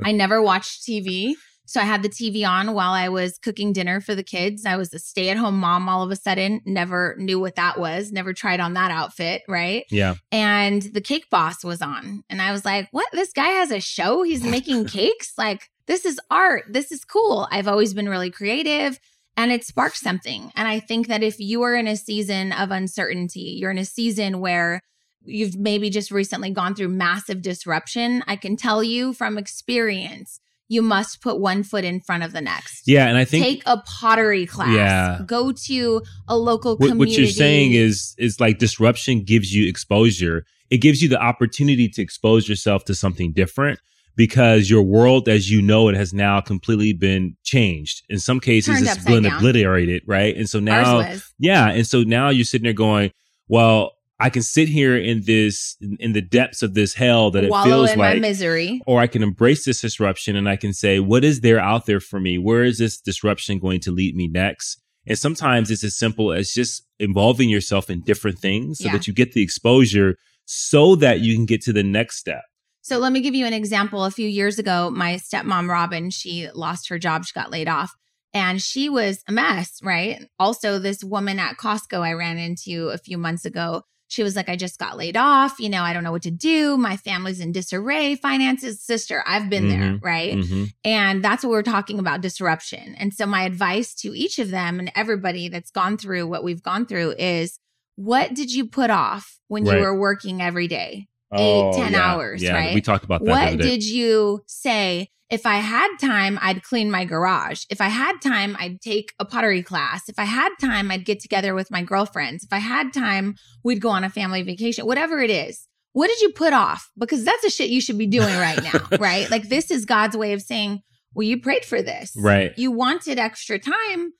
[0.03, 1.33] I never watched TV.
[1.65, 4.65] So I had the TV on while I was cooking dinner for the kids.
[4.65, 7.79] I was a stay at home mom all of a sudden, never knew what that
[7.79, 9.85] was, never tried on that outfit, right?
[9.89, 10.15] Yeah.
[10.31, 13.79] and the cake boss was on and i was like what this guy has a
[13.79, 16.65] show he's making cakes like this is art.
[16.69, 17.47] This is cool.
[17.51, 18.99] I've always been really creative
[19.37, 20.51] and it sparked something.
[20.55, 23.85] And I think that if you are in a season of uncertainty, you're in a
[23.85, 24.79] season where
[25.23, 30.81] you've maybe just recently gone through massive disruption, I can tell you from experience, you
[30.81, 32.87] must put one foot in front of the next.
[32.87, 34.75] Yeah, and I think take a pottery class.
[34.75, 35.19] Yeah.
[35.25, 37.11] Go to a local what, community.
[37.11, 40.45] what you're saying is is like disruption gives you exposure.
[40.69, 43.79] It gives you the opportunity to expose yourself to something different
[44.15, 48.03] because your world as you know it has now completely been changed.
[48.09, 49.37] In some cases, Turned it's been down.
[49.37, 50.35] obliterated, right?
[50.35, 53.11] And so now, yeah, and so now you're sitting there going,
[53.47, 57.43] well, I can sit here in this in, in the depths of this hell that
[57.43, 58.81] it Wallow feels like misery.
[58.87, 61.99] or I can embrace this disruption and I can say, what is there out there
[61.99, 62.37] for me?
[62.37, 64.81] Where is this disruption going to lead me next?
[65.07, 68.93] And sometimes it's as simple as just involving yourself in different things so Yeah.
[68.93, 72.43] that you get the exposure so that you can get to the next step.
[72.81, 74.05] So let me give you an example.
[74.05, 77.25] A few years ago, my stepmom, Robin, she lost her job.
[77.25, 77.91] She got laid off
[78.33, 80.25] and she was a mess, right?
[80.39, 83.81] Also, this woman at Costco I ran into a few months ago,
[84.15, 85.59] she was like, I just got laid off.
[85.59, 86.77] You know, I don't know what to do.
[86.77, 89.21] My family's in disarray, finances, sister.
[89.27, 90.01] I've been there, Mhm.
[90.01, 90.33] right?
[90.37, 90.69] Mhm.
[90.85, 92.95] And that's what we're talking about disruption.
[92.97, 96.63] And so, my advice to each of them and everybody that's gone through what we've
[96.63, 97.59] gone through is
[97.97, 101.07] what did you put off when you were working every day?
[101.33, 102.01] Eight, 10 yeah.
[102.01, 102.73] hours, Yeah, right?
[102.73, 103.29] we talked about that.
[103.29, 105.09] What did you say?
[105.29, 107.63] If I had time, I'd clean my garage.
[107.69, 110.07] If I had time, I'd take a pottery class.
[110.07, 112.43] If I had time, I'd get together with my girlfriends.
[112.43, 115.67] If I had time, we'd go on a family vacation, whatever it is.
[115.93, 116.91] What did you put off?
[116.97, 119.29] Because that's the shit you should be doing right now, right?
[119.31, 120.81] Like, this is God's way of saying,
[121.15, 122.13] well, you prayed for this.
[122.15, 122.53] Right.
[122.57, 124.11] You wanted extra time,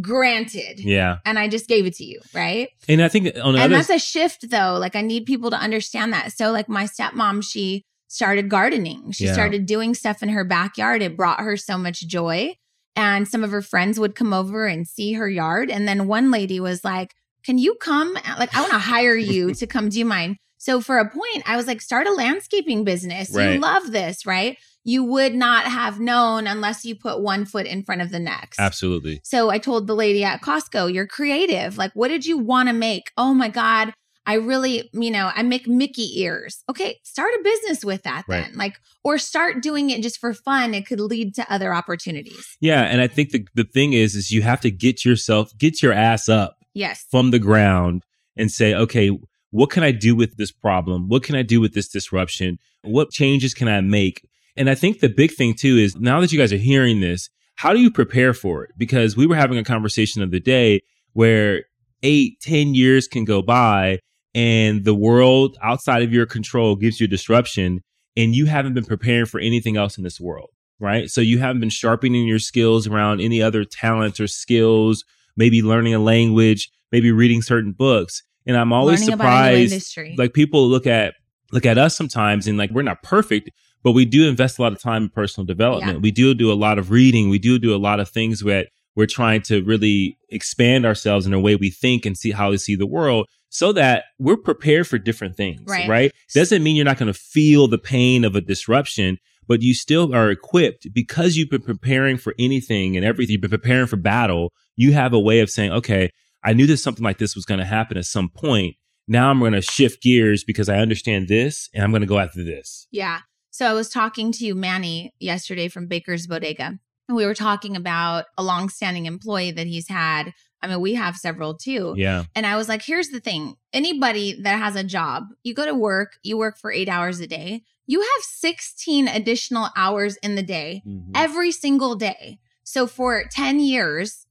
[0.00, 0.78] granted.
[0.78, 1.18] Yeah.
[1.24, 2.68] And I just gave it to you, right?
[2.88, 5.56] And I think on the and that's a shift though like i need people to
[5.56, 9.32] understand that so like my stepmom she started gardening she Yeah.
[9.32, 12.54] started doing stuff in her backyard it brought her so much joy
[12.94, 16.30] and some of her friends would come over and see her yard and then one
[16.30, 17.12] lady was like
[17.44, 20.98] can you come like i want to hire you to come do mine so for
[20.98, 23.54] a point i was like start a landscaping business Right.
[23.54, 27.82] you love this right you would not have known unless you put one foot in
[27.84, 29.20] front of the next absolutely.
[29.24, 31.78] so I told the lady at Costco, you're creative.
[31.78, 33.12] Like, what did you want to make?
[33.16, 33.94] Oh my God.
[34.24, 36.62] I really, you know, I make Mickey ears.
[36.68, 38.42] Okay, start a business with that then.
[38.42, 38.54] Right.
[38.54, 40.74] Like, or start doing it just for fun.
[40.74, 42.56] It could lead to other opportunities.
[42.60, 45.82] Yeah, and I think the the thing is is you have to get yourself get
[45.82, 47.04] your ass up Yes.
[47.10, 48.04] from the ground
[48.36, 49.10] and say, okay,
[49.50, 51.08] what can I do with this problem?
[51.08, 52.58] What can I do with this disruption?
[52.82, 54.26] What changes can I make?
[54.56, 57.28] And I think the big thing too is now that you guys are hearing this,
[57.56, 58.70] how do you prepare for it?
[58.78, 60.80] Because we were having a conversation of the other day
[61.12, 61.64] where
[62.02, 63.98] eight, ten years can go by
[64.34, 67.80] and the world outside of your control gives you disruption
[68.16, 71.10] and you haven't been preparing for anything else in this world, right?
[71.10, 75.04] So you haven't been sharpening your skills around any other talents or skills,
[75.36, 78.22] maybe learning a language, maybe reading certain books.
[78.46, 79.72] And I'm always Learning about a new surprised
[80.18, 81.14] like people look at
[81.52, 83.50] look at us sometimes and like we're not perfect
[83.84, 86.00] but we do invest a lot of time in personal development Yeah.
[86.00, 88.68] we do do a lot of reading we do do a lot of things that
[88.94, 92.58] we're trying to really expand ourselves in the way we think and see how we
[92.58, 95.88] see the world so that we're prepared for different things Right.
[95.88, 99.74] right, doesn't mean you're not going to feel the pain of a disruption but you
[99.74, 103.96] still are equipped because you've been preparing for anything and everything you've been preparing for
[103.96, 106.10] battle you have a way of saying okay
[106.44, 108.76] i knew that something like this was going to happen at some point
[109.08, 112.20] now I'm going to shift gears because I understand this and I'm going to go
[112.20, 112.86] after this.
[112.92, 113.18] Yeah.
[113.50, 116.78] So I was talking to Manny yesterday from Baker's Bodega,
[117.14, 120.32] we were talking about a longstanding employee that he's had.
[120.60, 121.94] I mean, we have several too.
[121.96, 122.24] Yeah.
[122.34, 125.74] And I was like, here's the thing anybody that has a job, you go to
[125.74, 130.42] work, you work for eight hours a day, you have 16 additional hours in the
[130.42, 131.10] day mm-hmm.
[131.14, 132.38] every single day.
[132.64, 134.26] So for 10 years,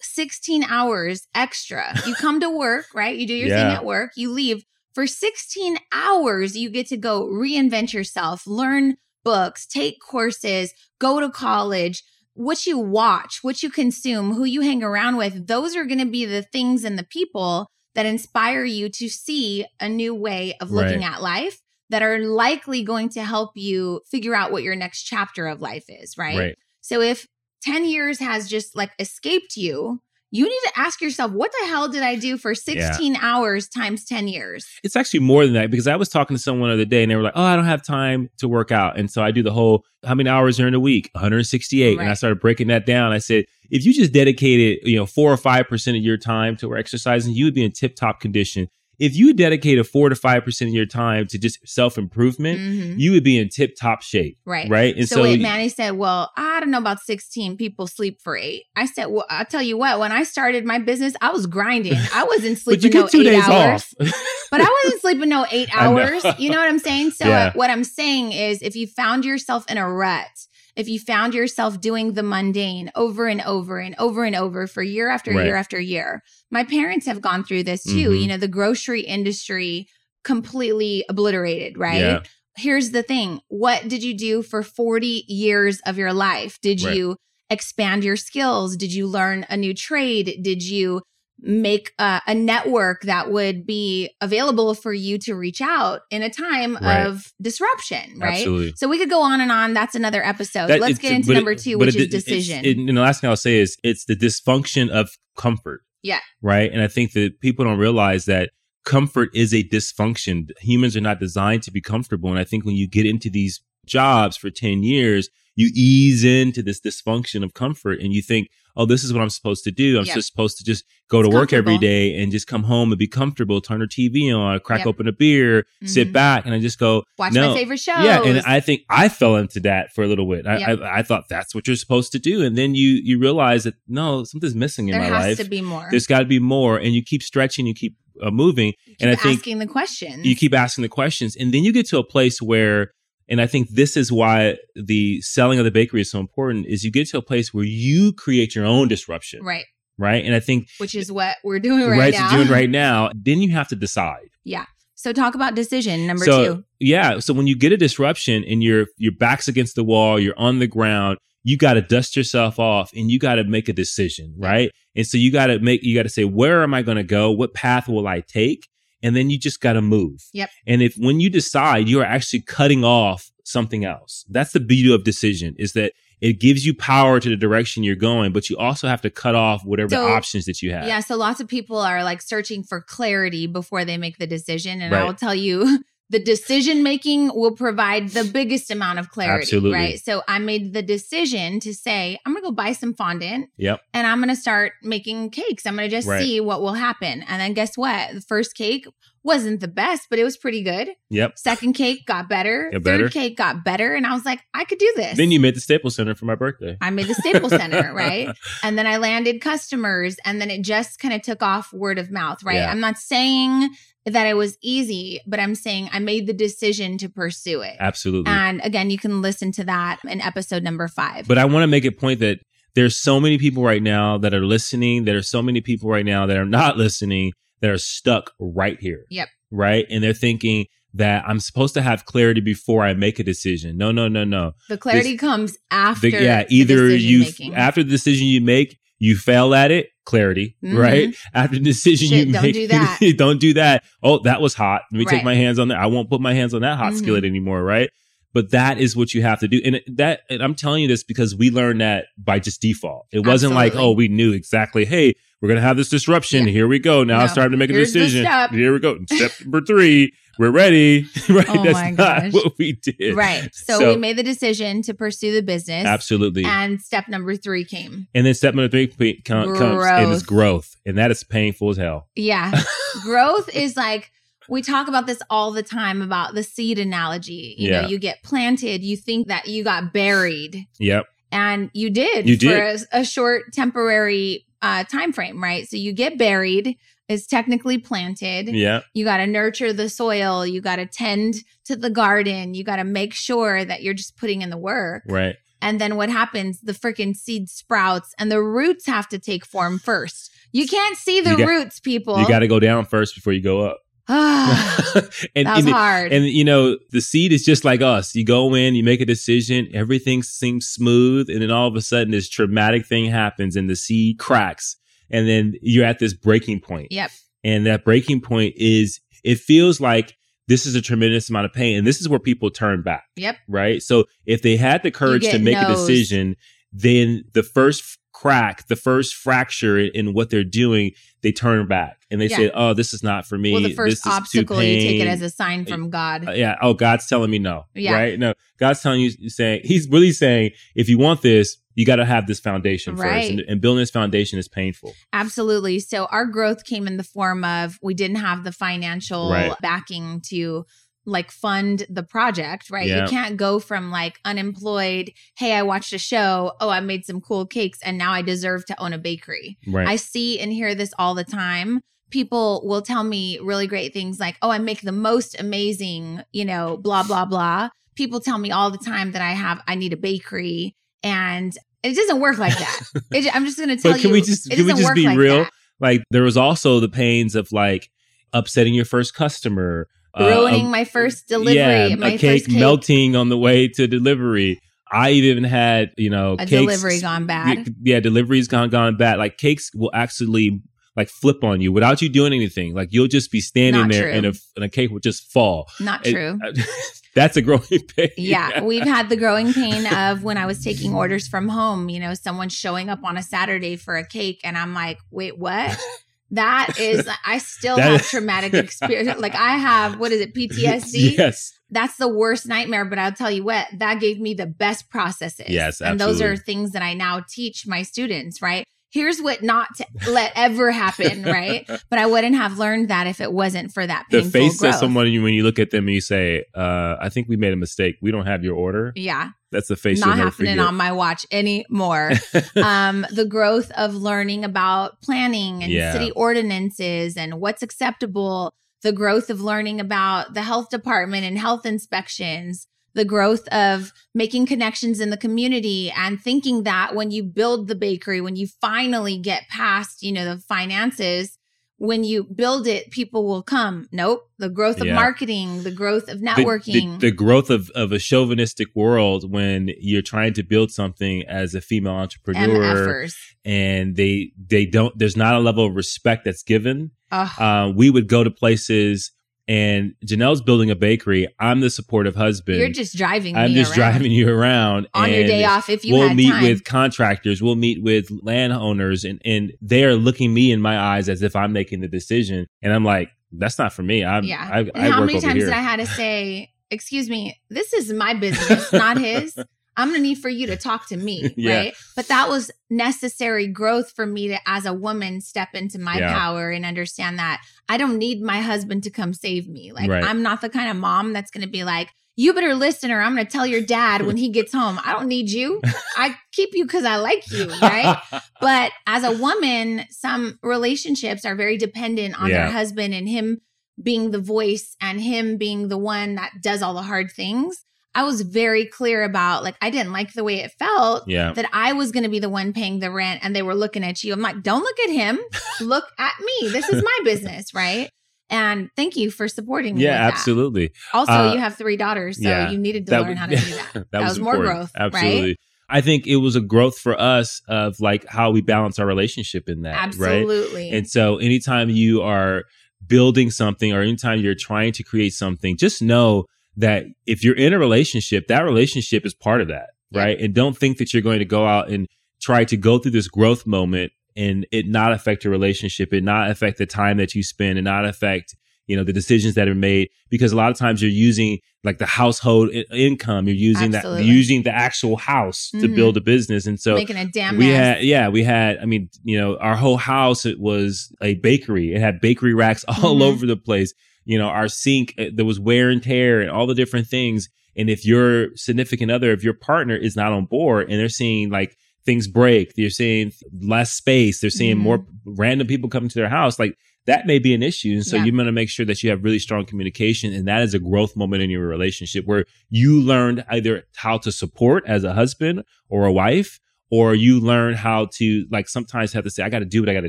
[0.00, 1.94] 16 hours extra.
[2.06, 3.16] You come to work, right?
[3.16, 4.64] You do your thing at work, you leave.
[4.94, 11.28] For 16 hours, you get to go reinvent yourself, learn books, take courses, go to
[11.28, 12.02] college.
[12.36, 16.06] What you watch, what you consume, who you hang around with, those are going to
[16.06, 20.70] be the things and the people that inspire you to see a new way of
[20.70, 21.12] looking Right.
[21.14, 25.46] at life that are likely going to help you figure out what your next chapter
[25.46, 26.38] of life is, right?
[26.38, 26.58] Right.
[26.82, 27.26] So if
[27.62, 30.00] 10 years has just like escaped you,
[30.36, 34.04] you need to ask yourself, what the hell did I do for 16 hours times
[34.04, 34.66] 10 years?
[34.84, 37.10] It's actually more than that because I was talking to someone the other day and
[37.10, 39.42] they were like, "Oh, I don't have time to work out." And so I do
[39.42, 41.10] the whole how many hours are in a week?
[41.14, 41.98] 168.
[41.98, 43.12] And I started breaking that down.
[43.12, 46.76] I said, "If you just dedicated, you know, 4 or 5% of your time to
[46.76, 48.68] exercising, you would be in tip-top condition.
[48.98, 52.94] If you dedicated four to five percent of your time to just self improvement, Mhm.
[52.98, 54.68] you would be in tip top shape, Right.
[54.68, 54.96] right?
[54.96, 58.36] And so, so, wait, Manny said, "Well, I don't know about 16 people sleep for
[58.36, 61.46] 8." I said, "Well, I'll tell you what, when I started my business, I was
[61.46, 61.94] grinding.
[62.14, 62.90] I wasn't sleeping.
[62.90, 64.12] but you no two 8 days hours." off.
[64.50, 65.98] But I wasn't sleeping no 8 I know.
[65.98, 66.24] hours.
[66.38, 67.10] You know what I'm saying?
[67.10, 67.52] So Yeah.
[67.54, 70.28] what I'm saying is if you found yourself in a rut,
[70.76, 74.82] if you found yourself doing the mundane over and over and over and over for
[74.82, 75.46] year after Right.
[75.46, 76.22] year after year.
[76.50, 78.10] My parents have gone through this too.
[78.10, 78.20] Mhm.
[78.20, 79.88] You know, the grocery industry
[80.24, 82.00] completely obliterated, right?
[82.00, 82.20] Yeah.
[82.58, 86.96] here's the thing what did you do for 40 years of your life did Right.
[86.96, 87.16] you
[87.50, 91.02] expand your skills did you learn a new trade did you
[91.40, 96.30] make a, a network that would be available for you to reach out in a
[96.30, 97.06] time Right.
[97.06, 98.72] of disruption right Absolutely.
[98.76, 101.54] so we could go on and on that's another episode That- let's get into number
[101.54, 104.16] two which it- is decision it- and the last thing I'll say is it's the
[104.16, 105.82] dysfunction of comfort.
[106.02, 106.20] Yeah.
[106.40, 106.70] Right.
[106.72, 108.50] And I think that people don't realize that
[108.84, 110.50] comfort is a dysfunction.
[110.60, 112.30] Humans are not designed to be comfortable.
[112.30, 116.62] And I think when you get into these jobs for 10 years, you ease into
[116.62, 119.98] this dysfunction of comfort and you think, oh, this is what I'm supposed to do.
[119.98, 120.14] I'm Yeah.
[120.14, 123.06] just supposed to just go to work every day and just come home and be
[123.06, 124.86] comfortable, turn the TV on, crack Yep.
[124.88, 126.12] open a beer, sit Mhm.
[126.12, 126.44] back.
[126.46, 127.50] And I just go, watch no.
[127.52, 127.92] my favorite show.
[128.02, 130.46] yeah, and I think I fell into that for a little bit.
[130.46, 130.80] I, Yep.
[130.82, 133.74] I, I thought that's what you're supposed to do, and then you you realize that
[133.88, 135.44] no, something's missing in there my has life.
[135.44, 138.30] to be more There's got to be more, and you keep stretching, you keep uh,
[138.30, 141.62] moving, Keep and I think asking the questions you keep asking the questions, and then
[141.64, 142.92] you get to a place where,
[143.28, 146.66] and I think this is why the selling of the bakery is so important.
[146.66, 149.64] Is you get to a place where you create your own disruption, right
[149.98, 150.24] right?
[150.24, 153.10] And I think which is what we're doing right, right, now doing right now.
[153.14, 154.30] Then you have to decide.
[154.44, 154.66] Yeah.
[154.94, 157.18] So talk about decision number so, two Yeah.
[157.18, 160.58] So when you get a disruption and your your back's against the wall, you're on
[160.58, 164.34] the ground, you got to dust yourself off and you got to make a decision,
[164.36, 164.70] right?
[164.94, 167.04] And so you got to make you got to say where am I going to
[167.04, 167.30] go?
[167.30, 168.68] What path will I take?
[169.02, 170.24] And then you just got to move.
[170.32, 170.50] Yep.
[170.66, 174.24] And if when you decide, you are actually cutting off something else.
[174.28, 177.94] That's the beauty of decision is that it gives you power to the direction you're
[177.94, 180.86] going, but you also have to cut off whatever So- the options that you have.
[180.86, 184.80] Yeah, so lots of people are like searching for clarity before they make the decision.
[184.80, 189.42] And I will tell you, the decision making will provide the biggest amount of clarity.
[189.42, 189.72] Absolutely.
[189.72, 189.98] Right.
[189.98, 193.80] So I made the decision to say, I'm going to go buy some fondant Yep.
[193.92, 195.66] and I'm going to start making cakes.
[195.66, 196.22] I'm going to just Right.
[196.22, 197.22] see what will happen.
[197.28, 198.14] And then guess what?
[198.14, 198.86] The first cake
[199.26, 200.88] wasn't the best, but it was pretty good.
[201.10, 201.36] Yep.
[201.36, 202.70] Second cake got better.
[202.72, 203.94] Got Third cake got better.
[203.94, 205.16] And I was like, I could do this.
[205.16, 206.78] Then you made the Staples Center for my birthday.
[206.80, 208.28] I made the Staples Center, right?
[208.62, 212.10] And then I landed customers, and then it just kind of took off word of
[212.10, 212.56] mouth, right?
[212.56, 212.70] Yeah.
[212.70, 213.68] I'm not saying
[214.06, 217.76] that it was easy, but I'm saying I made the decision to pursue it.
[217.80, 218.30] Absolutely.
[218.30, 221.26] And again, you can listen to that in episode number five.
[221.26, 222.38] But I want to make a point that
[222.76, 225.04] there's so many people right now that are listening.
[225.04, 228.78] There are so many people right now that are not listening that are stuck right
[228.80, 229.04] here.
[229.10, 229.28] Yep.
[229.50, 229.86] Right.
[229.90, 233.76] And they're thinking that I'm supposed to have clarity before I make a decision.
[233.76, 234.52] No, no, no, no.
[234.68, 236.10] the clarity comes after.
[236.10, 236.44] The- yeah.
[236.44, 237.54] the Either decision you, making.
[237.54, 240.78] after the decision you make, you fail at it, clarity, Mhm.
[240.78, 241.14] right?
[241.34, 243.14] After the decision Shit, you don't make, do that.
[243.18, 243.84] don't do that.
[244.02, 244.82] Oh, that was hot.
[244.90, 245.16] Let me Right.
[245.16, 245.78] take my hands on that.
[245.78, 246.98] I won't put my hands on that hot Mhm.
[246.98, 247.90] skillet anymore, right?
[248.36, 249.62] But that is what you have to do.
[249.64, 253.06] And that, and I'm telling you this because we learned that by just default.
[253.10, 256.44] It wasn't like, oh, we knew exactly, hey, we're going to have this disruption.
[256.44, 256.50] Yeah.
[256.52, 257.02] Here we go.
[257.02, 257.24] Now No.
[257.24, 258.26] it's time to make a Here's the decision.
[258.52, 258.98] Here we go.
[259.10, 260.12] Step number three.
[260.38, 261.06] We're ready.
[261.30, 261.46] right?
[261.48, 262.32] Oh That's my not gosh.
[262.34, 263.16] what we did.
[263.16, 263.48] right.
[263.54, 265.86] So, So- we made the decision to pursue the business.
[265.86, 266.44] Absolutely.
[266.44, 268.06] And step number three came.
[268.14, 268.88] And then step number three
[269.22, 270.76] com- comes and it's growth.
[270.84, 272.08] And that is painful as hell.
[272.14, 272.52] Yeah.
[273.02, 274.10] Growth is like
[274.48, 277.54] we talk about this all the time about the seed analogy.
[277.58, 277.82] You Yeah.
[277.82, 281.04] know, you get planted, you think that you got buried, Yep.
[281.32, 282.80] and you did You for did.
[282.92, 285.68] A, a short temporary uh, time frame, right?
[285.68, 286.76] So you get buried.
[287.08, 288.48] It's technically planted.
[288.48, 288.80] Yeah.
[288.94, 290.44] You got to nurture the soil.
[290.46, 292.54] You got to tend to the garden.
[292.54, 295.04] You got to make sure that you're just putting in the work.
[295.06, 295.36] Right.
[295.62, 296.60] And then what happens?
[296.62, 300.32] The freaking seed sprouts and the roots have to take form first.
[300.52, 302.18] You can't see the got- roots, people.
[302.18, 303.78] You got to go down first before you go up.
[304.48, 304.86] Ah,
[305.34, 306.12] and, that was and, hard.
[306.12, 308.14] and you know, the seed is just like us.
[308.14, 311.80] You go in, you make a decision, everything seems smooth, and then all of a
[311.80, 314.76] sudden this traumatic thing happens and the seed cracks.
[315.10, 316.92] And then you're at this breaking point.
[316.92, 317.10] yep.
[317.42, 320.16] And that breaking point is it feels like
[320.48, 321.78] this is a tremendous amount of pain.
[321.78, 323.04] And this is where people turn back.
[323.16, 323.36] Yep.
[323.48, 323.82] Right.
[323.82, 326.36] So if they had the courage to make a decision,
[326.72, 332.18] then the first crack, the first fracture in, what they're doing, they turn back and
[332.20, 332.36] they Yeah.
[332.36, 333.52] say, "Oh, this is not for me.
[333.52, 336.26] Well, the this first is too obstacle, you take it as a sign from God.
[336.28, 336.54] Uh, yeah.
[336.62, 337.64] Oh, God's telling me no.
[337.74, 337.92] Yeah.
[337.94, 338.18] Right.
[338.18, 342.06] No, God's telling you, saying, He's really saying, if you want this, you got to
[342.06, 343.20] have this foundation Right.
[343.20, 344.94] first, and, and building this foundation is painful.
[345.12, 345.78] Absolutely.
[345.80, 349.52] So our growth came in the form of we didn't have the financial Right.
[349.60, 350.64] backing to
[351.06, 352.86] like fund the project, right?
[352.88, 353.04] Yeah.
[353.04, 357.20] You can't go from like unemployed, hey, I watched a show, oh, I made some
[357.20, 359.56] cool cakes and now I deserve to own a bakery.
[359.66, 359.86] Right.
[359.86, 361.80] I see and hear this all the time.
[362.10, 366.44] People will tell me really great things like, oh, I make the most amazing, you
[366.44, 367.68] know, blah, blah, blah.
[367.94, 370.74] People tell me all the time that I have, I need a bakery.
[371.02, 372.80] And it doesn't work like that.
[373.12, 374.02] It, I'm just going to tell But you.
[374.08, 375.44] can we just- can we just be like real?
[375.44, 375.52] that.
[375.80, 377.90] like there was also the pains of like
[378.32, 382.56] upsetting your first customer, uh, Ruining a- my first delivery, yeah, my a cake, cake.
[382.56, 384.60] melting on the way to delivery.
[384.90, 387.74] I even had you know A cakes, delivery gone bad.
[387.82, 389.18] Yeah, deliveries gone gone bad.
[389.18, 390.60] Like cakes will actually
[390.96, 392.72] like flip on you without you doing anything.
[392.74, 394.12] Like you'll just be standing Not there true.
[394.12, 395.68] and a and a cake will just fall.
[395.80, 396.38] Not It- true.
[397.16, 397.62] that's a growing
[397.96, 398.10] pain.
[398.16, 401.98] Yeah, we've had the growing pain of when I was taking orders from home, you
[401.98, 405.76] know, someone showing up on a Saturday for a cake and I'm like, "Wait, what?"
[406.30, 409.20] That is I still have is- traumatic experience.
[409.20, 410.34] Like I have what is it?
[410.34, 411.16] PTSD.
[411.18, 411.52] yes.
[411.70, 415.46] That's the worst nightmare, but I'll tell you what, that gave me the best processes.
[415.48, 418.64] Yes, And those are things that I now teach my students, right?
[418.96, 421.68] Here's what not to let ever happen, right?
[421.90, 424.74] But I wouldn't have learned that if it wasn't for that The face growth.
[424.74, 427.52] of someone when you look at them and you say, uh, "I think we made
[427.52, 427.96] a mistake.
[428.02, 429.30] We don't have your order." Yeah.
[429.52, 430.66] That's the face not happening forget.
[430.66, 432.12] on my watch anymore.
[432.56, 435.92] um, the growth of learning about planning and Yeah.
[435.92, 441.64] city ordinances and what's acceptable, the growth of learning about the health department and health
[441.66, 442.66] inspections,
[442.96, 447.74] the growth of making connections in the community and thinking that when you build the
[447.74, 451.38] bakery, when you finally get past, you know, the finances,
[451.78, 453.86] when you build it, people will come.
[453.92, 454.30] Nope.
[454.38, 454.94] The growth of Yeah.
[454.94, 456.98] marketing, the growth of networking.
[456.98, 461.54] the, the growth of, of a chauvinistic world when you're trying to build something as
[461.54, 462.74] a female entrepreneur
[463.04, 463.14] MFers.
[463.44, 468.08] and they they don't there's not a level of respect that's given uh, we would
[468.08, 469.12] go to places
[469.48, 473.36] and janelle's building a bakery i'm the supportive husband You're just driving.
[473.36, 473.92] i'm me just around.
[473.92, 476.42] driving you around on your day off if you we'll meet time.
[476.42, 481.22] with contractors we'll meet with landowners and and they're looking me in my eyes as
[481.22, 484.48] if i'm making the decision and i'm like that's not for me i'm yeah.
[484.52, 487.72] i, I how work many times here did I had to say, "Excuse me, this
[487.72, 489.36] is my business, not his."
[489.76, 491.56] I'm gonna need for you to talk to me, Yeah.
[491.56, 491.74] right?
[491.94, 496.12] But that was necessary growth for me to, as a woman, step into my Yeah.
[496.18, 499.72] power and understand that I don't need my husband to come save me.
[499.72, 500.04] Like Right.
[500.04, 503.14] I'm not the kind of mom that's gonna be like, "You better listen," or I'm
[503.14, 504.80] gonna tell your dad when he gets home.
[504.84, 505.60] I don't need you.
[505.96, 507.98] I keep you because I like you, right?
[508.40, 512.44] But as a woman, some relationships are very dependent on Yeah.
[512.44, 513.40] their husband and him
[513.82, 517.64] being the voice and him being the one that does all the hard things.
[517.96, 521.48] I was very clear about like I didn't like the way it felt yeah that
[521.52, 524.04] I was going to be the one paying the rent and they were looking at
[524.04, 524.12] you.
[524.12, 525.18] I'm like, "Don't look at him.
[525.60, 526.48] look at me.
[526.50, 527.88] This is my business, right?"
[528.28, 529.84] And thank you for supporting me.
[529.84, 530.12] yeah with that.
[530.18, 532.50] absolutely Also, Uh, you have three daughters, so yeah.
[532.50, 533.42] you needed to That learn how to do
[533.74, 533.90] that.
[533.92, 534.92] that, was, was more growth, right?
[534.94, 535.36] Absolutely.
[535.68, 539.48] I think it was a growth for us of like how we balance our relationship
[539.48, 540.20] in that, right?
[540.22, 540.70] Absolutely.
[540.70, 542.44] And so anytime you are
[542.86, 546.26] building something or anytime you're trying to create something, just know
[546.56, 550.18] that if you're in a relationship, that relationship is part of that, right?
[550.18, 551.86] And don't think that you're going to go out and
[552.20, 556.30] try to go through this growth moment and it not affect your relationship, it not
[556.30, 558.34] affect the time that you spend, and not affect
[558.68, 561.78] you know the decisions that are made because a lot of times you're using like
[561.78, 564.02] the household I- income you're using Absolutely.
[564.02, 565.76] that using the actual house to Mhm.
[565.76, 567.76] build a business and so Making a damn we mess.
[567.76, 571.74] had yeah we had i mean you know our whole house it was a bakery
[571.74, 573.02] it had bakery racks all Mhm.
[573.02, 573.72] over the place
[574.06, 577.28] you know our sink uh, there was wear and tear and all the different things
[577.56, 581.28] and if your significant other if your partner is not on board and they're seeing
[581.30, 584.60] like things break they're seeing less space they're seeing Mhm.
[584.60, 587.96] more random people coming to their house like that may be an issue and so
[587.96, 588.04] Yeah.
[588.04, 590.58] you want to make sure that you have really strong communication and that is a
[590.60, 595.42] growth moment in your relationship where you learned either how to support as a husband
[595.68, 596.38] or a wife
[596.70, 599.68] or you learn how to like sometimes have to say i got to do what
[599.68, 599.88] i got to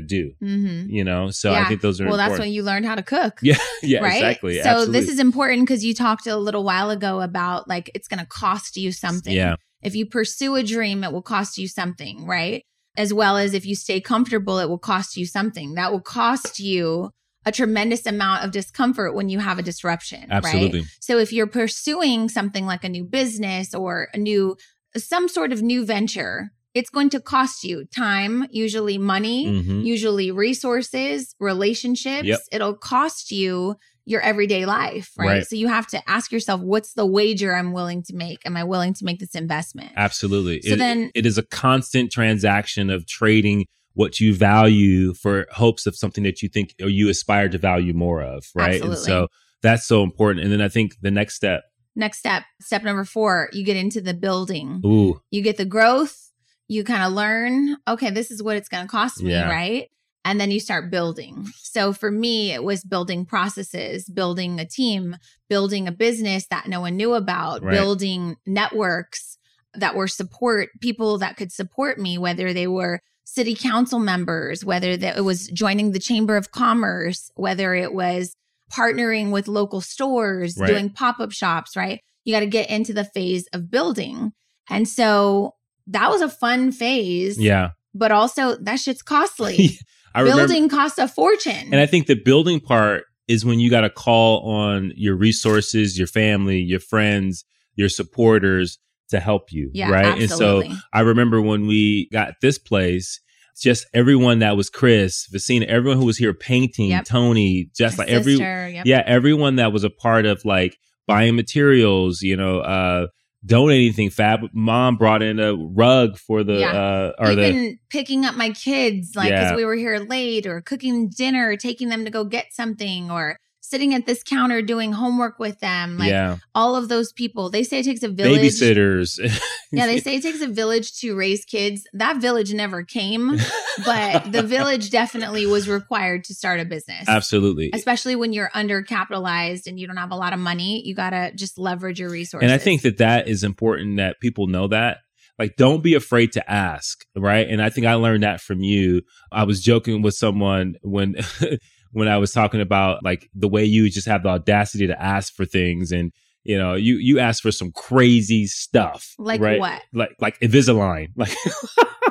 [0.00, 0.90] do Mm-hmm.
[0.90, 3.38] you know so i think those are Well, that's when you learned how to cook.
[3.42, 4.14] yeah yeah right?
[4.16, 5.00] exactly So Absolutely.
[5.00, 8.26] this is important because you talked a little while ago about like it's going to
[8.26, 9.32] cost you something.
[9.32, 12.62] yeah If you pursue a dream, it will cost you something, right?
[12.96, 15.74] As well as if you stay comfortable, it will cost you something.
[15.74, 17.10] That will cost you
[17.46, 20.32] a tremendous amount of discomfort when you have a disruption, right?
[20.44, 24.56] absolutely So if you're pursuing something like a new business or a new
[24.96, 29.84] some sort of new venture, it's going to cost you time, usually money, Mhm.
[29.84, 32.26] usually resources, relationships.
[32.26, 32.40] Yep.
[32.52, 35.26] It'll cost you, your everyday life, right?
[35.26, 35.46] Right.
[35.46, 38.38] So you have to ask yourself, what's the wager I'm willing to make?
[38.46, 39.90] Am I willing to make this investment?
[39.96, 40.62] Absolutely.
[40.62, 45.84] So It- then- it is a constant transaction of trading what you value for hopes
[45.86, 48.80] of something that you think or you aspire to value more of, right?
[48.80, 49.04] And Absolutely.
[49.04, 49.26] so
[49.62, 50.44] that's so important.
[50.44, 51.62] And then I think the next step,
[51.96, 54.80] Next step, step number four, you get into the building.
[54.86, 56.27] ooh, You get the growth,
[56.68, 59.50] you kind of learn, okay, this is what it's going to cost me, Yeah.
[59.50, 59.88] right?
[60.24, 61.46] And then you start building.
[61.62, 65.16] So for me, it was building processes, building a team,
[65.48, 67.72] building a business that no one knew about, Right.
[67.72, 69.38] building networks
[69.74, 74.96] that were support people that could support me, whether they were city council members, whether
[74.96, 78.34] that it was joining the chamber of commerce, whether it was
[78.72, 80.68] partnering with local stores, Right.
[80.68, 82.00] doing pop-up shops, right?
[82.24, 84.32] You got to get into the phase of building.
[84.68, 85.54] And so
[85.88, 87.70] that was a fun phase, yeah.
[87.94, 89.70] but also that shit's costly.
[90.14, 91.52] I remember, building costs a fortune.
[91.52, 95.98] and I think the building part is when you got to call on your resources,
[95.98, 98.78] your family, your friends, your supporters
[99.10, 100.22] to help you, yeah, right?
[100.22, 100.68] absolutely.
[100.68, 103.20] And so I remember when we got this place,
[103.60, 107.04] just everyone that was Chris, Vicina, everyone who was here painting, Yep.
[107.04, 108.86] Tony, just My like every yep.
[108.86, 110.76] yeah, everyone that was a part of like
[111.06, 113.08] buying materials, you know, uh
[113.46, 116.72] donating anything Fab mom brought in a rug for the Yeah.
[116.72, 119.44] uh or Even the picking up my kids, like, Yeah.
[119.44, 123.10] because we were here late, or cooking dinner, or taking them to go get something,
[123.10, 123.36] or
[123.68, 125.98] sitting at this counter doing homework with them.
[125.98, 128.40] Like, yeah, all of those people, they say it takes a village.
[128.40, 129.18] babysitters.
[129.70, 131.86] Yeah, they say it takes a village to raise kids.
[131.92, 133.36] That village never came,
[133.84, 137.04] but the village definitely was required to start a business.
[137.06, 137.68] Absolutely.
[137.74, 141.32] Especially when you're undercapitalized and you don't have a lot of money, you got to
[141.34, 142.50] just leverage your resources.
[142.50, 145.00] And I think that that is important that people know that.
[145.38, 147.46] Like, don't be afraid to ask, right?
[147.48, 149.02] And I think I learned that from you.
[149.30, 151.16] I was joking with someone when
[151.92, 155.34] when I was talking about like the way you just have the audacity to ask
[155.34, 156.12] for things, and
[156.44, 159.60] you know, you you ask for some crazy stuff, like right?
[159.60, 159.82] what?
[159.92, 161.34] Like like Invisalign, like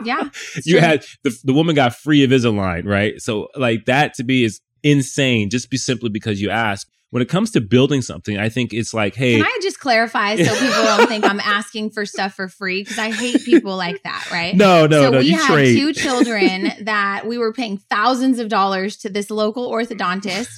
[0.03, 0.29] Yeah.
[0.63, 0.79] you true.
[0.79, 3.19] had the the woman got free Invisalign, right?
[3.21, 6.87] So like that to me is insane, just be simply because you ask.
[7.09, 10.35] When it comes to building something, I think it's like, hey, Can I just clarify
[10.35, 12.81] so people don't think I'm asking for stuff for free?
[12.81, 14.53] Because I hate people like that, right?
[14.55, 15.77] no, no, so no, we had trade.
[15.77, 20.49] two children that we were paying thousands of dollars to this local orthodontist.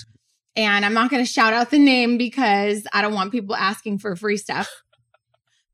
[0.55, 3.99] And I'm not going to shout out the name because I don't want people asking
[3.99, 4.69] for free stuff.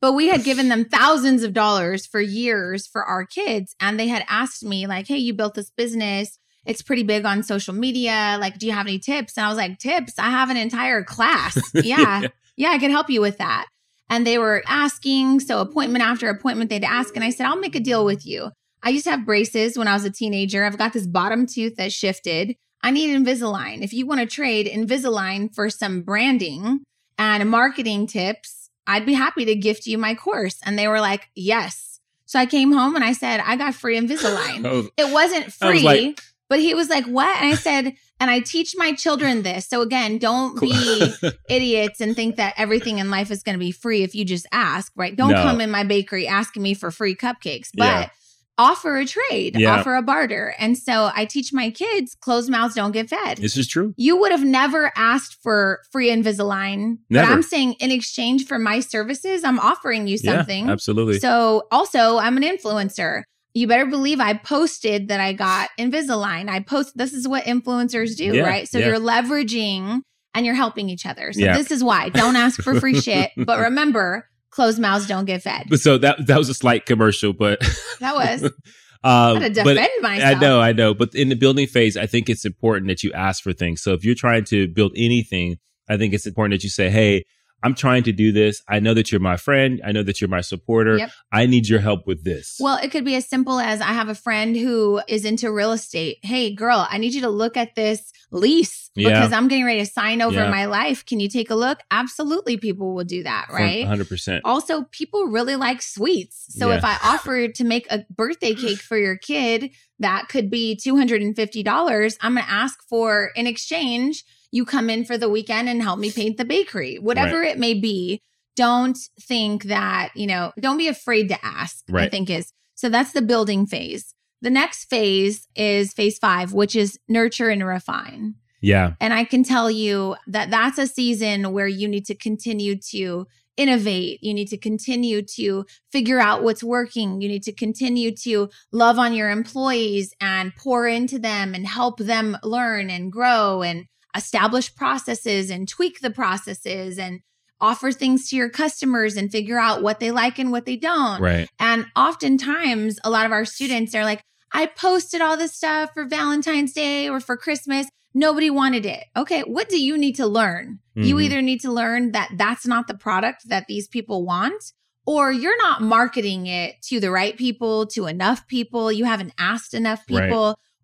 [0.01, 3.75] But we had given them thousands of dollars for years for our kids.
[3.79, 6.37] And they had asked me, like, hey, you built this business.
[6.65, 8.37] It's pretty big on social media.
[8.39, 9.37] Like, do you have any tips?
[9.37, 10.17] And I was like, tips?
[10.19, 11.57] I have an entire class.
[11.75, 12.27] Yeah.
[12.57, 13.67] yeah, I can help you with that.
[14.09, 15.39] And they were asking.
[15.41, 17.15] So, appointment after appointment, they'd ask.
[17.15, 18.51] And I said, I'll make a deal with you.
[18.83, 20.63] I used to have braces when I was a teenager.
[20.63, 22.55] I've got this bottom tooth that shifted.
[22.83, 23.81] I need Invisalign.
[23.81, 26.81] If you want to trade Invisalign for some branding
[27.17, 30.57] and marketing tips, I'd be happy to gift you my course.
[30.63, 31.99] And they were like, yes.
[32.27, 34.65] So I came home and I said, I got free Invisalign.
[34.65, 37.35] Oh, It wasn't I was free, like- but he was like, what?
[37.41, 39.67] And I said, and I teach my children this.
[39.67, 41.13] So again, don't be
[41.49, 44.45] idiots and think that everything in life is going to be free if you just
[44.51, 45.15] ask, right?
[45.15, 45.41] Don't No.
[45.41, 48.09] come in my bakery asking me for free cupcakes, but Yeah.
[48.57, 49.75] offer a trade, Yeah.
[49.79, 50.55] offer a barter.
[50.57, 53.37] And so I teach my kids closed mouths don't get fed.
[53.39, 53.93] this is true.
[53.97, 56.99] you would have never asked for free Invisalign.
[57.09, 57.27] Never.
[57.27, 60.67] But I'm saying in exchange for my services, I'm offering you something.
[60.67, 61.19] Yeah, absolutely.
[61.19, 63.23] So also, I'm an influencer.
[63.55, 66.49] You better believe I posted that I got Invisalign.
[66.49, 68.67] I post this is what influencers do, Yeah, right?
[68.67, 68.87] So yeah.
[68.87, 70.01] you're leveraging
[70.33, 71.31] and you're helping each other.
[71.31, 71.57] So Yeah.
[71.57, 72.09] this is why.
[72.09, 73.31] Don't ask for free shit.
[73.37, 75.73] But remember, closed mouths don't get fed.
[75.79, 77.59] So that that was a slight commercial, but
[78.01, 78.43] That was
[79.05, 80.35] um, to but defend myself.
[80.35, 80.93] I know, I know.
[80.93, 83.81] But in the building phase, I think it's important that you ask for things.
[83.81, 87.23] So if you're trying to build anything, I think it's important that you say, "Hey,
[87.65, 88.61] I'm trying to do this.
[88.69, 89.81] I know that you're my friend.
[89.83, 90.97] I know that you're my supporter.
[90.97, 91.09] Yep.
[91.31, 94.07] I need your help with this." Well, it could be as simple as I have
[94.07, 96.17] a friend who is into real estate.
[96.21, 99.09] Hey, girl, I need you to look at this lease Yeah.
[99.09, 100.49] because I'm getting ready to sign over Yeah.
[100.49, 101.05] my life.
[101.05, 101.79] Can you take a look?
[101.91, 103.85] Absolutely, people will do that, right?
[103.85, 104.41] 100%.
[104.45, 106.45] Also, people really like sweets.
[106.49, 106.77] So Yeah.
[106.77, 112.17] if I offer to make a birthday cake for your kid, that could be $250.
[112.21, 114.23] I'm going to ask for in exchange,
[114.55, 117.73] you come in for the weekend and help me paint the bakery, whatever it may
[117.73, 118.21] be.
[118.55, 122.53] Don't think that, you know, don't be afraid to ask, I think is.
[122.73, 124.15] So that's the building phase.
[124.41, 128.35] The next phase is phase five, which is nurture and refine.
[128.61, 128.93] Yeah.
[129.01, 133.27] And I can tell you that that's a season where you need to continue to
[133.57, 134.23] innovate.
[134.23, 137.19] You need to continue to figure out what's working.
[137.19, 141.97] You need to continue to love on your employees and pour into them and help
[141.99, 143.61] them learn and grow.
[143.61, 147.19] And establish processes and tweak the processes and
[147.61, 151.21] offer things to your customers and figure out what they like and what they don't.
[151.21, 151.49] Right.
[151.59, 156.05] And oftentimes, a lot of our students are like, I posted all this stuff for
[156.05, 157.87] Valentine's Day or for Christmas.
[158.13, 159.03] Nobody wanted it.
[159.17, 160.79] Okay, what do you need to learn?
[160.95, 161.23] You Mhm.
[161.23, 164.71] either need to learn that that's not the product that these people want,
[165.05, 168.91] or you're not marketing it to the right people, to enough people.
[168.91, 170.29] You haven't asked enough Right.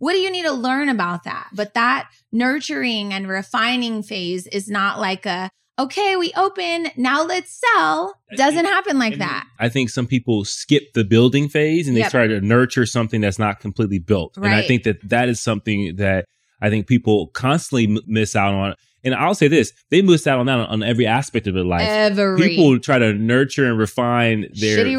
[0.02, 1.50] What do you need to learn about that?
[1.54, 7.62] But that nurturing and refining phase is not like a, okay, we open, now let's
[7.76, 8.16] sell.
[8.36, 9.46] Doesn't happen like And that.
[9.60, 12.12] I think some people skip the building phase and they Yep.
[12.12, 14.38] try to nurture something that's not completely built.
[14.38, 16.26] And I think that that is something that
[16.60, 18.74] I think people constantly m- miss out on.
[19.04, 21.64] And I'll say this: they miss out on that on, on every aspect of their
[21.64, 21.82] life.
[21.88, 24.94] Every People try to nurture and refine their Shitty their-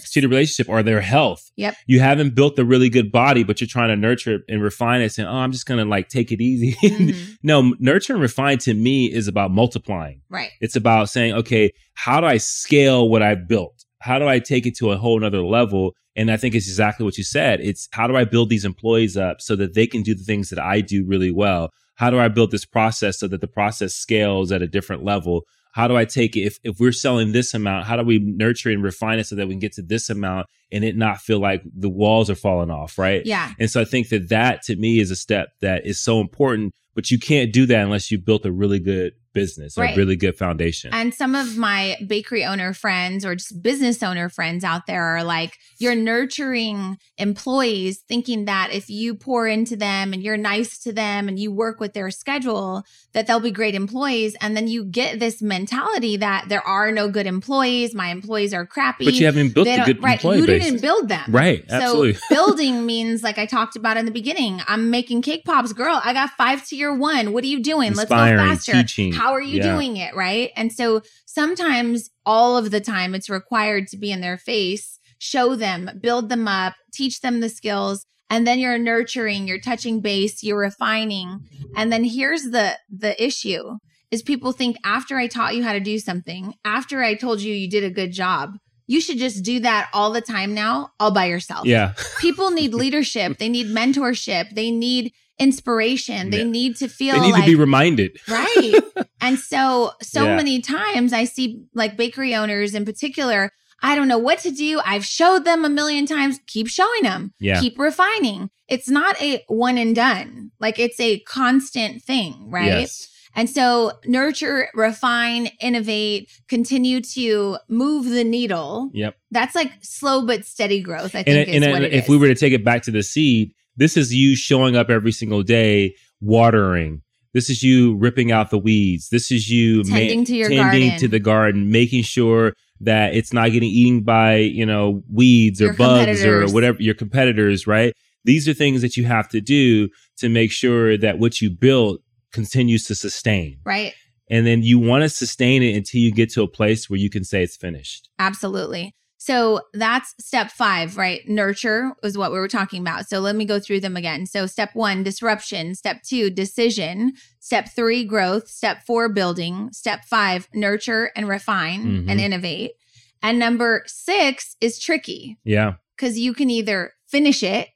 [0.00, 1.50] shitty relationship, or their health.
[1.56, 1.76] Yep.
[1.86, 5.00] You haven't built a really good body, but you're trying to nurture it and refine
[5.02, 7.14] it, saying, "Oh, I'm just gonna like take it easy." Mhm.
[7.42, 10.22] no, nurture and refine to me is about multiplying.
[10.30, 10.50] Right.
[10.60, 13.77] It's about saying, okay, how do I scale what I've built?
[14.00, 15.94] How do I take it to a whole nother level?
[16.16, 17.60] And I think it's exactly what you said.
[17.60, 20.50] It's how do I build these employees up so that they can do the things
[20.50, 21.70] that I do really well?
[21.94, 25.42] How do I build this process so that the process scales at a different level?
[25.72, 28.70] How do I take it if, if we're selling this amount, how do we nurture
[28.70, 31.38] and refine it so that we can get to this amount and it not feel
[31.38, 33.24] like the walls are falling off, right?
[33.24, 33.52] Yeah.
[33.58, 36.74] And so I think that that to me is a step that is so important,
[36.94, 39.94] but you can't do that unless you built a really good business, Right.
[39.94, 40.92] a really good foundation.
[40.92, 45.22] And some of my bakery owner friends or just business owner friends out there are
[45.22, 50.92] like, you're nurturing employees thinking that if you pour into them and you're nice to
[50.92, 52.82] them and you work with their schedule,
[53.12, 54.34] that they'll be great employees.
[54.40, 57.94] And then you get this mentality that there are no good employees.
[57.94, 59.04] My employees are crappy.
[59.04, 60.14] but you haven't built a good right.
[60.14, 60.64] employee You base.
[60.64, 61.24] didn't build them.
[61.28, 62.16] right, So absolutely.
[62.30, 64.60] building means like I talked about in the beginning.
[64.66, 66.00] I'm making cake pops, girl.
[66.02, 67.32] I got five to your one.
[67.32, 67.94] What are you doing?
[67.94, 68.72] Let's go faster.
[68.72, 69.12] teaching.
[69.12, 69.74] How are you Yeah.
[69.74, 70.14] doing it?
[70.14, 70.50] Right.
[70.56, 75.54] And so sometimes all of the time it's required to be in their face, show
[75.54, 78.04] them, build them up, teach them the skills.
[78.30, 81.40] And then you're nurturing, you're touching base, you're refining.
[81.76, 83.76] And then here's the the issue
[84.10, 87.52] is people think after I taught you how to do something, after I told you
[87.54, 88.54] you did a good job,
[88.86, 92.72] you should just do that all the time now, all by yourself yeah, people need
[92.82, 96.44] leadership they need mentorship they need inspiration they Yeah.
[96.50, 98.18] need to feel they need like to be reminded.
[98.28, 98.80] right
[99.20, 100.36] and so so Yeah.
[100.36, 103.50] many times i see like bakery owners in particular
[103.82, 107.32] i don't know what to do i've showed them a million times keep showing them
[107.40, 112.66] Yeah, keep refining it's not a one and done like it's a constant thing right
[112.66, 113.08] Yes.
[113.34, 119.16] and so nurture refine innovate continue to move the needle Yep.
[119.30, 122.08] that's like slow but steady growth i think and, is what and it if is.
[122.10, 125.12] we were to take it back to the seed, this is you showing up every
[125.12, 127.02] single day, watering.
[127.32, 129.08] This is you ripping out the weeds.
[129.10, 130.98] This is you Tending to your tending garden.
[130.98, 135.72] to the garden, making sure that it's not getting eaten by you know weeds or
[135.72, 137.66] bugs or whatever your competitors.
[137.66, 137.92] Right?
[138.24, 142.00] These are things that you have to do to make sure that what you built
[142.32, 143.58] continues to sustain.
[143.64, 143.94] right
[144.28, 147.08] And then you want to sustain it until you get to a place where you
[147.08, 148.10] can say it's finished.
[148.18, 148.94] Absolutely.
[149.20, 151.20] So that's step five, right?
[151.28, 153.08] Nurture is what we were talking about.
[153.08, 154.26] So let me go through them again.
[154.26, 155.74] So step one, disruption.
[155.74, 157.14] Step two, decision.
[157.40, 158.48] Step three, growth.
[158.48, 159.70] Step four, building.
[159.72, 162.10] Step five, nurture and refine Mhm.
[162.10, 162.72] and innovate.
[163.20, 165.74] And number six is tricky Yeah.
[165.96, 167.68] because you can either finish it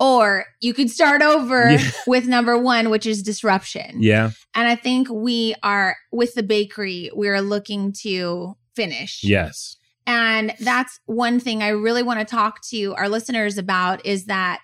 [0.00, 1.90] or you could start over Yeah.
[2.06, 4.02] with number one, which is disruption.
[4.02, 4.30] Yeah.
[4.54, 9.22] And I think we are with the bakery, we're looking to finish.
[9.22, 9.74] Yes.
[10.08, 14.62] And that's one thing I really want to talk to our listeners about is that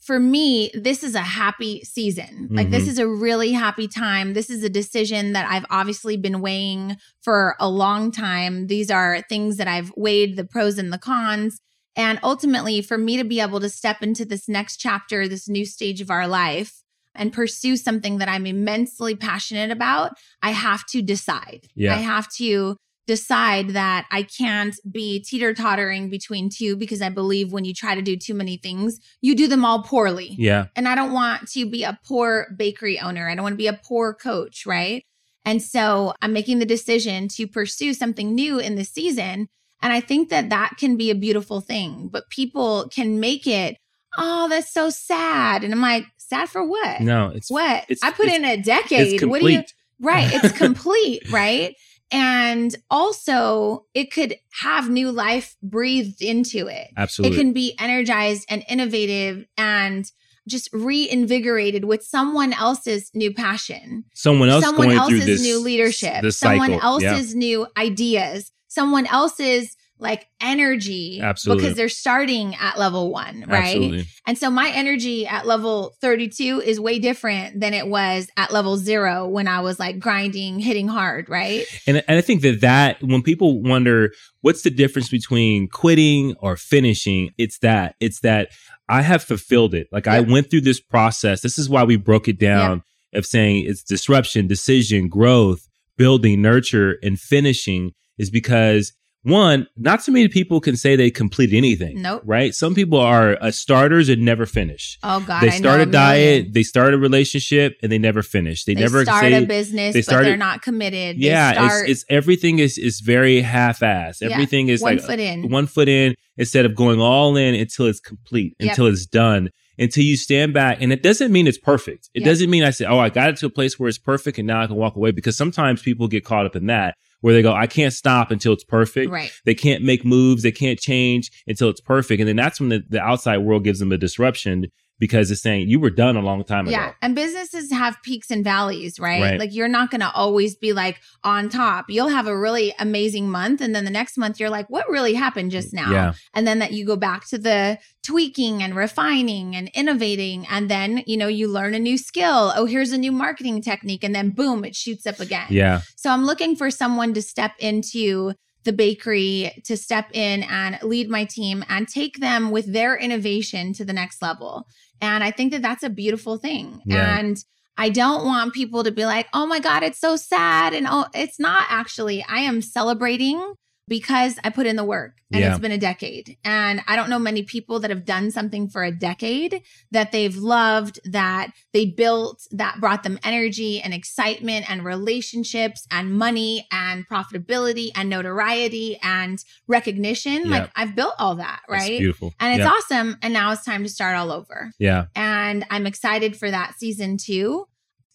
[0.00, 2.48] for me, this is a happy season.
[2.50, 2.88] Like, this Mhm.
[2.88, 4.32] is a really happy time.
[4.32, 8.68] This is a decision that I've obviously been weighing for a long time.
[8.68, 11.58] These are things that I've weighed the pros and the cons.
[11.96, 15.66] And ultimately, for me to be able to step into this next chapter, this new
[15.66, 21.02] stage of our life, and pursue something that I'm immensely passionate about, I have to
[21.02, 21.66] decide.
[21.74, 21.96] Yeah.
[21.96, 22.76] I have to
[23.08, 27.96] decide that I can't be teeter tottering between two because I believe when you try
[27.96, 30.36] to do too many things, you do them all poorly.
[30.38, 30.66] Yeah.
[30.76, 33.28] And I don't want to be a poor bakery owner.
[33.28, 35.02] I don't want to be a poor coach, right?
[35.44, 39.48] And so I'm making the decision to pursue something new in the season.
[39.82, 43.78] And I think that that can be a beautiful thing, but people can make it,
[44.18, 45.64] oh, that's so sad.
[45.64, 47.00] And I'm like, sad for what?
[47.00, 47.84] No, it's What?
[47.88, 49.22] it's- I put it's- in a decade.
[49.24, 49.62] What do you?
[50.00, 50.28] Right.
[50.32, 51.74] It's complete, right?
[52.10, 56.88] And also, it could have new life breathed into it.
[56.96, 57.36] Absolutely.
[57.36, 60.10] It can be energized and innovative and
[60.48, 67.02] just reinvigorated with someone else's new passion, Someone else someone else's new leadership, someone cycle.
[67.02, 67.12] Yeah.
[67.12, 71.62] else's new ideas, someone else's like energy Absolutely.
[71.62, 73.64] because they're starting at level 1, right?
[73.64, 74.06] Absolutely.
[74.26, 78.76] And so my energy at level 32 is way different than it was at level
[78.76, 81.64] 0 when I was like grinding, hitting hard, right?
[81.86, 86.56] And, and I think that that when people wonder what's the difference between quitting or
[86.56, 88.50] finishing, it's that it's that
[88.88, 89.88] I have fulfilled it.
[89.92, 91.42] Like I went through this process.
[91.42, 92.82] This is why we broke it down
[93.12, 98.92] of saying it's disruption, decision, growth, building, nurture, and finishing is because
[99.22, 102.00] one, not so many people can say they complete anything.
[102.00, 102.22] Nope.
[102.24, 102.54] Right?
[102.54, 104.98] Some people are uh, starters and never finish.
[105.02, 108.64] Oh God, they start a diet, they start a relationship, and they never finish.
[108.64, 111.16] They, They never start say a business, they but they're not committed.
[111.16, 114.20] They yeah, start it's it's everything is is very half assed.
[114.20, 115.50] Yeah, Everything is one like foot in.
[115.50, 118.70] one foot in instead of going all in until it's complete, Yep.
[118.70, 120.78] until it's done, until you stand back.
[120.80, 122.08] And it doesn't mean it's perfect.
[122.14, 122.26] It Yep.
[122.26, 124.46] doesn't mean I say, oh, I got it to a place where it's perfect and
[124.46, 125.10] now I can walk away.
[125.12, 128.52] Because sometimes people get caught up in that where they go, I can't stop until
[128.52, 129.10] it's perfect.
[129.10, 129.32] right.
[129.44, 130.42] They can't make moves.
[130.42, 132.20] They can't change until it's perfect.
[132.20, 134.66] And then that's when the, the outside world gives them a disruption
[134.98, 136.72] because it's saying you were done a long time Yeah.
[136.72, 136.86] ago.
[136.86, 136.92] Yeah.
[137.02, 139.22] And businesses have peaks and valleys, right?
[139.22, 139.38] Right.
[139.38, 141.86] Like you're not going to always be like on top.
[141.88, 143.60] You'll have a really amazing month.
[143.60, 145.90] And then the next month, you're like, what really happened just now?
[145.92, 146.12] Yeah.
[146.34, 150.46] And then that you go back to the tweaking and refining and innovating.
[150.50, 152.52] And then, you know, you learn a new skill.
[152.56, 154.02] Oh, here's a new marketing technique.
[154.02, 155.46] And then boom, it shoots up again.
[155.50, 155.82] Yeah.
[155.96, 158.32] So I'm looking for someone to step into
[158.68, 163.72] the bakery, to step in and lead my team and take them with their innovation
[163.72, 164.66] to the next level.
[165.00, 166.82] And I think that that's a beautiful thing.
[166.84, 167.18] Yeah.
[167.18, 167.42] And
[167.78, 170.74] I don't want people to be like, oh my God, it's so sad.
[170.74, 172.22] And oh, it's not actually.
[172.28, 173.54] I am celebrating
[173.88, 175.50] because I put in the work and Yeah.
[175.50, 176.36] it's been a decade.
[176.44, 180.36] And I don't know many people that have done something for a decade that they've
[180.36, 187.08] loved, that they built, that brought them energy and excitement and relationships and money and
[187.08, 190.44] profitability and notoriety and recognition.
[190.44, 190.50] Yeah.
[190.50, 191.98] Like I've built all that, That's right?
[191.98, 192.34] beautiful.
[192.40, 192.70] And it's yeah.
[192.70, 193.16] awesome.
[193.22, 194.70] And now it's time to start all over.
[194.78, 195.06] Yeah.
[195.16, 197.66] And I'm excited for that season two.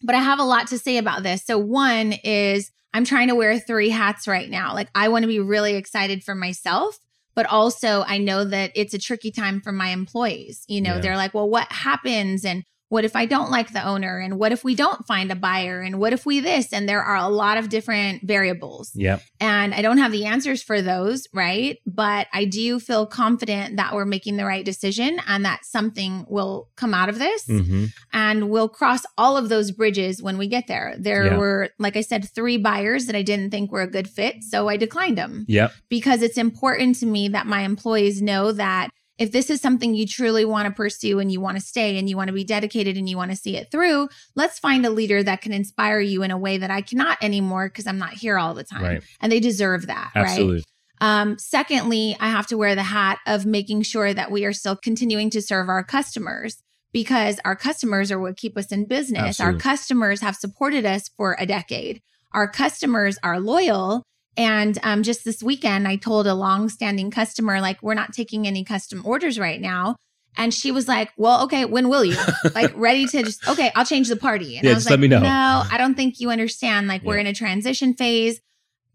[0.04, 1.44] But I have a lot to say about this.
[1.44, 4.72] So, one is I'm trying to wear three hats right now.
[4.74, 6.98] Like, I want to be really excited for myself,
[7.34, 10.64] but also I know that it's a tricky time for my employees.
[10.68, 11.00] You know, Yeah.
[11.00, 12.44] they're like, well, what happens?
[12.44, 14.18] And what if I don't like the owner?
[14.18, 15.80] And what if we don't find a buyer?
[15.80, 16.72] And what if we this?
[16.72, 18.92] And there are a lot of different variables.
[18.94, 19.22] Yep.
[19.40, 21.78] And I don't have the answers for those, right?
[21.86, 26.68] But I do feel confident that we're making the right decision and that something will
[26.76, 27.44] come out of this.
[27.46, 30.94] hmm And we'll cross all of those bridges when we get there.
[30.98, 31.38] There Yeah.
[31.38, 34.44] were, like I said, three buyers that I didn't think were a good fit.
[34.44, 35.72] So I declined them Yep.
[35.88, 40.06] because it's important to me that my employees know that if this is something you
[40.06, 42.96] truly want to pursue and you want to stay and you want to be dedicated
[42.96, 46.22] and you want to see it through, let's find a leader that can inspire you
[46.22, 48.82] in a way that I cannot anymore because I'm not here all the time.
[48.82, 49.02] Right.
[49.20, 50.26] And they deserve that, right?
[50.26, 50.64] Absolutely.
[51.00, 54.76] Um, secondly, I have to wear the hat of making sure that we are still
[54.76, 56.62] continuing to serve our customers
[56.92, 59.40] because our customers are what keep us in business.
[59.40, 62.00] Our customers have supported us for a decade.
[62.32, 64.04] Our customers are loyal.
[64.36, 68.64] And um, just this weekend, I told a long-standing customer, like, we're not taking any
[68.64, 69.96] custom orders right now.
[70.36, 72.16] And she was like, well, okay, when will you?
[72.54, 74.56] like, ready to just, okay, I'll change the party.
[74.56, 75.20] And Yeah, I was just like, let me know.
[75.20, 76.88] no, I don't think you understand.
[76.88, 78.40] Like, we're in a transition phase.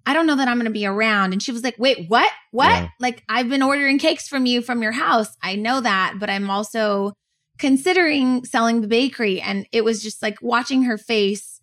[0.06, 1.32] I don't know that I'm going to be around.
[1.32, 2.30] And she was like, wait, what?
[2.52, 2.68] What?
[2.70, 2.90] Yeah.
[3.00, 5.30] Like, I've been ordering cakes from you from your house.
[5.42, 7.14] I know that, but I'm also
[7.58, 9.40] considering selling the bakery.
[9.40, 11.59] And it was just like watching her face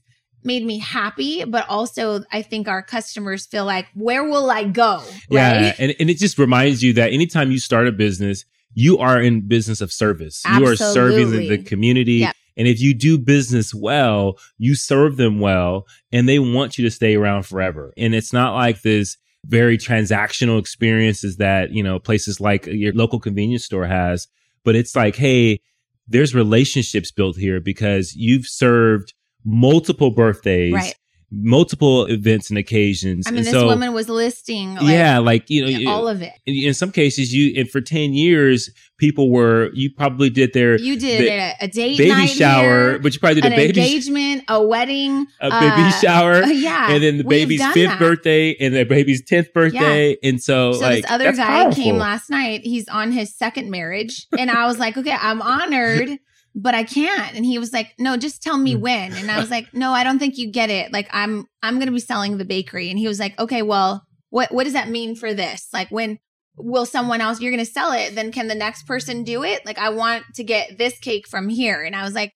[0.47, 5.03] made me happy, but also I think our customers feel like, where will I go?
[5.28, 5.66] Yeah.
[5.66, 5.74] Right?
[5.78, 9.47] And, and it just reminds you that anytime you start a business, you are in
[9.49, 10.42] business of service.
[10.57, 12.14] You are serving the, the community.
[12.14, 12.36] Yep.
[12.57, 16.90] And if you do business well, you serve them well and they want you to
[16.90, 17.92] stay around forever.
[17.97, 23.20] And it's not like this very transactional experiences that, you know, places like your local
[23.20, 24.26] convenience store has,
[24.64, 25.61] but it's like, hey,
[26.09, 29.14] there's relationships built here because you've served
[29.47, 30.94] multiple birthdays, Right.
[31.30, 33.26] multiple events and occasions.
[33.26, 36.20] I mean, and this so, woman was listing like, yeah, like you know, all of
[36.22, 36.32] it.
[36.47, 40.78] in, in some cases, you and for ten years, people were you probably did their
[40.78, 43.57] You did ba- a, a date baby shower, here, but you probably did an a
[43.57, 47.90] baby engagement, a wedding, a baby uh, shower, uh, yeah, and then the baby's fifth
[47.90, 47.99] that.
[47.99, 51.82] birthday and the baby's tenth birthday, and so, So like this other guy powerful.
[51.84, 52.62] came last night.
[52.62, 56.09] He's on his second marriage, and I was like, "Okay, I'm honored,
[56.57, 58.80] but I can't." And he was like, "No, just tell me Mm.
[58.80, 60.92] when." And I was like, "No, I don't think you get it.
[60.92, 64.02] Like, I'm I'm going to be selling the bakery." And he was like, "Okay, well,
[64.30, 65.68] what what does that mean for this?
[65.72, 66.18] Like, when
[66.59, 69.64] will someone else, you're going to sell it, then can the next person do it?
[69.66, 71.82] Like, I want to get this cake from here.
[71.82, 72.32] And I was like,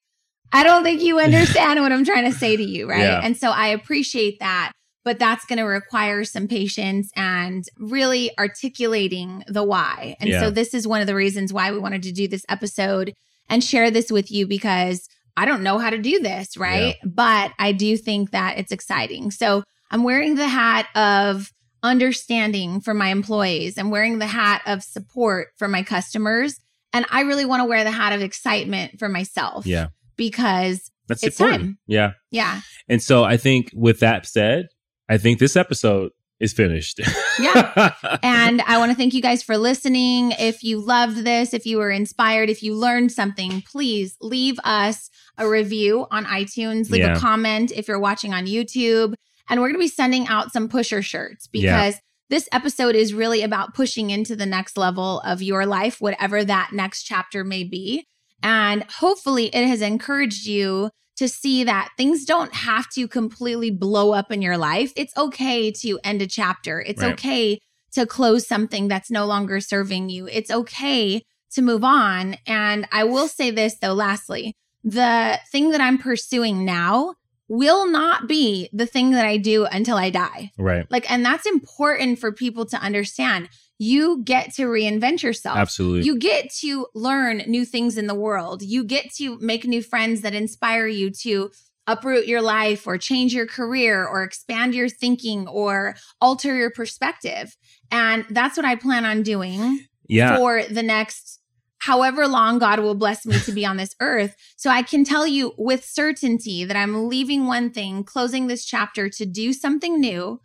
[0.53, 2.87] I don't think you understand what I'm trying to say to you.
[2.87, 3.01] Right.
[3.01, 3.23] Yeah.
[3.25, 4.73] And so I appreciate that.
[5.07, 8.31] But that's going to require some patience and really
[8.75, 10.17] articulating the why.
[10.21, 10.41] And Yeah.
[10.41, 13.15] so this is one of the reasons why we wanted to do this episode
[13.51, 16.57] and share this with you because I don't know how to do this.
[16.57, 16.97] Right.
[17.05, 19.31] But I do think that it's exciting.
[19.31, 23.77] So I'm wearing the hat of understanding for my employees.
[23.77, 26.59] I'm wearing the hat of support for my customers.
[26.93, 29.89] And I really want to wear the hat of excitement for myself Yeah.
[30.17, 31.63] because That's It's important.
[31.63, 31.79] time.
[31.87, 32.13] Yeah.
[32.31, 34.67] yeah, And so I think with that said,
[35.09, 37.01] I think this episode is finished.
[37.39, 37.93] Yeah.
[38.23, 40.33] and I want to thank you guys for listening.
[40.39, 45.11] If you loved this, if you were inspired, if you learned something, please leave us
[45.39, 47.17] a review on iTunes, leave Yeah.
[47.17, 49.15] a comment if you're watching on YouTube.
[49.49, 51.77] And we're going to be sending out some pusher shirts Yeah.
[51.89, 56.45] because this episode is really about pushing into the next level of your life, whatever
[56.45, 58.07] that next chapter may be.
[58.43, 60.91] And hopefully it has encouraged you
[61.21, 64.91] to see that things don't have to completely blow up in your life.
[64.97, 66.81] It's okay to end a chapter.
[66.81, 67.13] It's Right.
[67.13, 67.59] okay
[67.93, 70.27] to close something that's no longer serving you.
[70.29, 72.37] It's okay to move on.
[72.47, 77.17] And I will say this though, lastly, the thing that I'm pursuing now
[77.49, 80.53] will not be the thing that I do until I die.
[80.57, 80.87] right.
[80.91, 83.51] Like, and that's important for people to understand.
[83.83, 85.57] You get to reinvent yourself.
[85.57, 86.03] Absolutely.
[86.03, 88.61] You get to learn new things in the world.
[88.61, 91.51] You get to make new friends that inspire you to
[91.87, 97.57] uproot your life or change your career or expand your thinking or alter your perspective.
[97.91, 100.37] And that's what I plan on doing yeah.
[100.37, 101.41] for the next
[101.79, 104.37] however long God will bless me to be on this earth.
[104.57, 109.09] So I can tell you with certainty that I'm leaving one thing, closing this chapter
[109.09, 110.39] to do something new.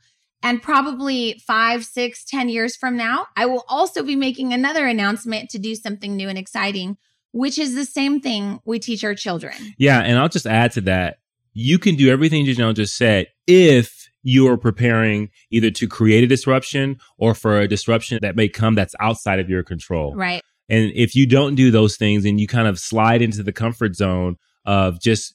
[0.46, 5.50] And probably five, six, ten years from now, I will also be making another announcement
[5.50, 6.98] to do something new and exciting,
[7.32, 9.56] which is the same thing we teach our children.
[9.80, 11.18] Yeah, and I'll just add to that.
[11.54, 16.28] You can do everything Janelle just said if you are preparing either to create a
[16.28, 20.14] disruption or for a disruption that may come that's outside of your control.
[20.14, 20.44] Right.
[20.70, 23.96] And if you don't do those things and you kind of slide into the comfort
[23.96, 25.34] zone of just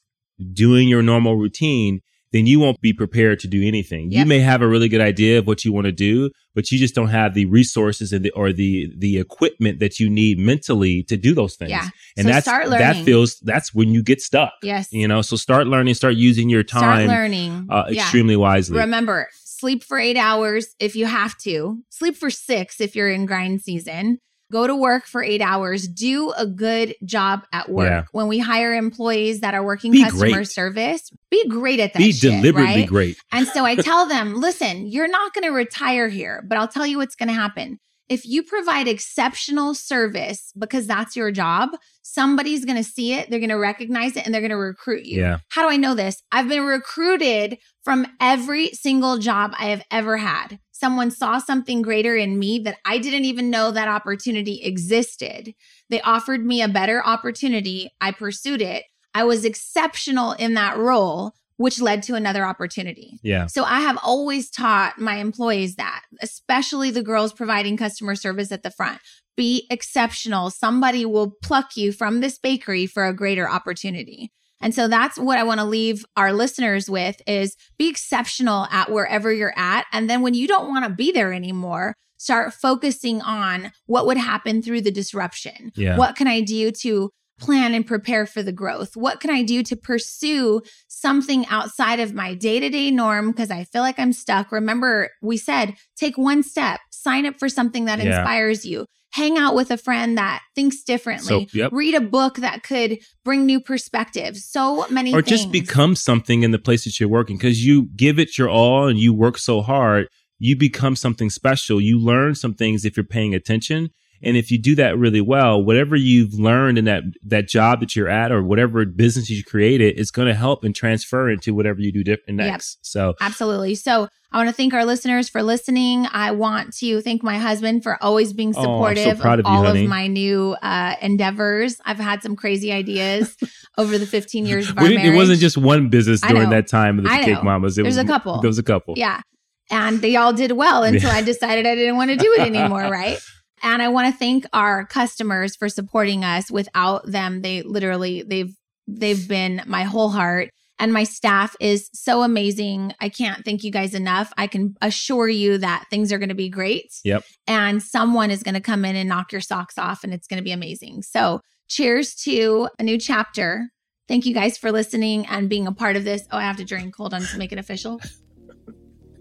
[0.53, 2.01] doing your normal routine,
[2.33, 4.13] then you won't be prepared to do anything.
[4.13, 6.79] You may have a really good idea of what you want to do, but you
[6.79, 11.03] just don't have the resources and the, or the the equipment that you need mentally
[11.05, 11.71] to do those things.
[11.71, 11.89] Yeah.
[12.17, 14.53] And So that's that feels that's when you get stuck.
[14.63, 14.93] Yes.
[14.93, 17.67] You know, so start learning, start using your time Start learning.
[17.71, 18.03] uh, Yeah.
[18.03, 18.79] extremely wisely.
[18.79, 21.83] Remember, sleep for eight hours if you have to.
[21.91, 24.19] Sleep for six if you're in grind season.
[24.51, 25.87] Go to work for eight hours.
[25.87, 27.89] Do a good job at work.
[27.89, 28.05] Yeah.
[28.13, 30.49] When we hire employees that are working Be customer great.
[30.49, 31.99] service, be great at that.
[31.99, 32.89] Be shit, deliberately right?
[32.89, 33.17] great.
[33.33, 36.87] And so I tell them, listen, you're not going to retire here, but I'll tell
[36.87, 37.79] you what's going to happen.
[38.09, 41.71] If you provide exceptional service because that's your job,
[42.03, 45.05] somebody's going to see it, they're going to recognize it, and they're going to recruit
[45.05, 45.21] you.
[45.21, 45.39] Yeah.
[45.51, 46.21] How do I know this?
[46.33, 50.59] I've been recruited from every single job I have ever had.
[50.81, 55.55] Someone saw something greater in me that I didn't even know that opportunity existed.
[55.91, 57.91] They offered me a better opportunity.
[58.01, 58.85] I pursued it.
[59.15, 63.19] I was exceptional in that role, which led to another opportunity.
[63.23, 63.45] Yeah.
[63.45, 68.63] So I have always taught my employees that, especially the girls providing customer service at
[68.63, 69.01] the front.
[69.37, 70.49] Be exceptional.
[70.49, 74.33] Somebody will pluck you from this bakery for a greater opportunity.
[74.61, 78.91] And so that's what I want to leave our listeners with is be exceptional at
[78.91, 79.87] wherever you're at.
[79.93, 84.19] And then when you don't want to be there anymore, start focusing on what would
[84.19, 85.73] happen through the disruption.
[85.75, 85.97] Yeah.
[85.97, 88.95] What can I do to plan and prepare for the growth?
[88.95, 93.31] What can I do to pursue something outside of my day to day norm?
[93.31, 94.53] Because I feel like I'm stuck.
[94.53, 98.07] Remember, we said take one step, sign up for something that Yeah.
[98.19, 101.73] inspires you, hang out with a friend that thinks differently, So, yep.
[101.73, 104.45] read a book that could bring new perspectives.
[104.45, 105.41] So many or things.
[105.41, 108.87] just become something in the place that you're working because you give it your all
[108.89, 110.07] and you work so hard
[110.43, 113.91] you become something special you learn some things if you're paying attention
[114.23, 117.95] and if you do that really well whatever you've learned in that that job that
[117.97, 121.81] you're at or whatever business you created it's going to help and transfer into whatever
[121.81, 122.47] you do different Yep.
[122.51, 123.75] next so Absolutely.
[123.75, 126.07] So I want to thank our listeners for listening.
[126.13, 129.43] I want to thank my husband for always being supportive Oh, so of, of you,
[129.47, 129.83] all honey.
[129.85, 131.79] of my new uh, endeavors.
[131.85, 133.37] I've had some crazy ideas
[133.79, 135.05] over the 15 years of our marriage.
[135.05, 138.05] it wasn't just one business during that time of the cake mamas it There's was
[138.05, 138.41] a couple.
[138.41, 139.21] there was a couple Yeah.
[139.69, 141.17] And they all did well until Yeah.
[141.17, 143.19] I decided I didn't want to do it anymore, right?
[143.63, 146.51] And I want to thank our customers for supporting us.
[146.51, 148.55] Without them, they literally they've
[148.87, 150.51] they've been my whole heart.
[150.79, 152.95] And my staff is so amazing.
[153.01, 154.33] I can't thank you guys enough.
[154.39, 156.91] I can assure you that things are going to be great.
[157.05, 157.23] Yep.
[157.47, 160.39] And someone is going to come in and knock your socks off, and it's going
[160.39, 161.03] to be amazing.
[161.03, 163.69] So, cheers to a new chapter.
[164.09, 166.25] Thank you guys for listening and being a part of this.
[166.33, 166.97] Oh, I have to drink.
[166.97, 168.01] Hold on to make it official.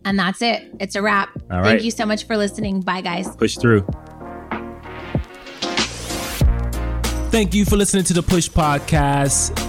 [0.05, 0.73] And that's it.
[0.79, 1.29] It's a wrap.
[1.51, 2.81] All Thank you so much for listening.
[2.81, 3.35] Bye, guys.
[3.35, 3.85] Push through.
[7.31, 9.68] Thank you for listening to the Push Podcast.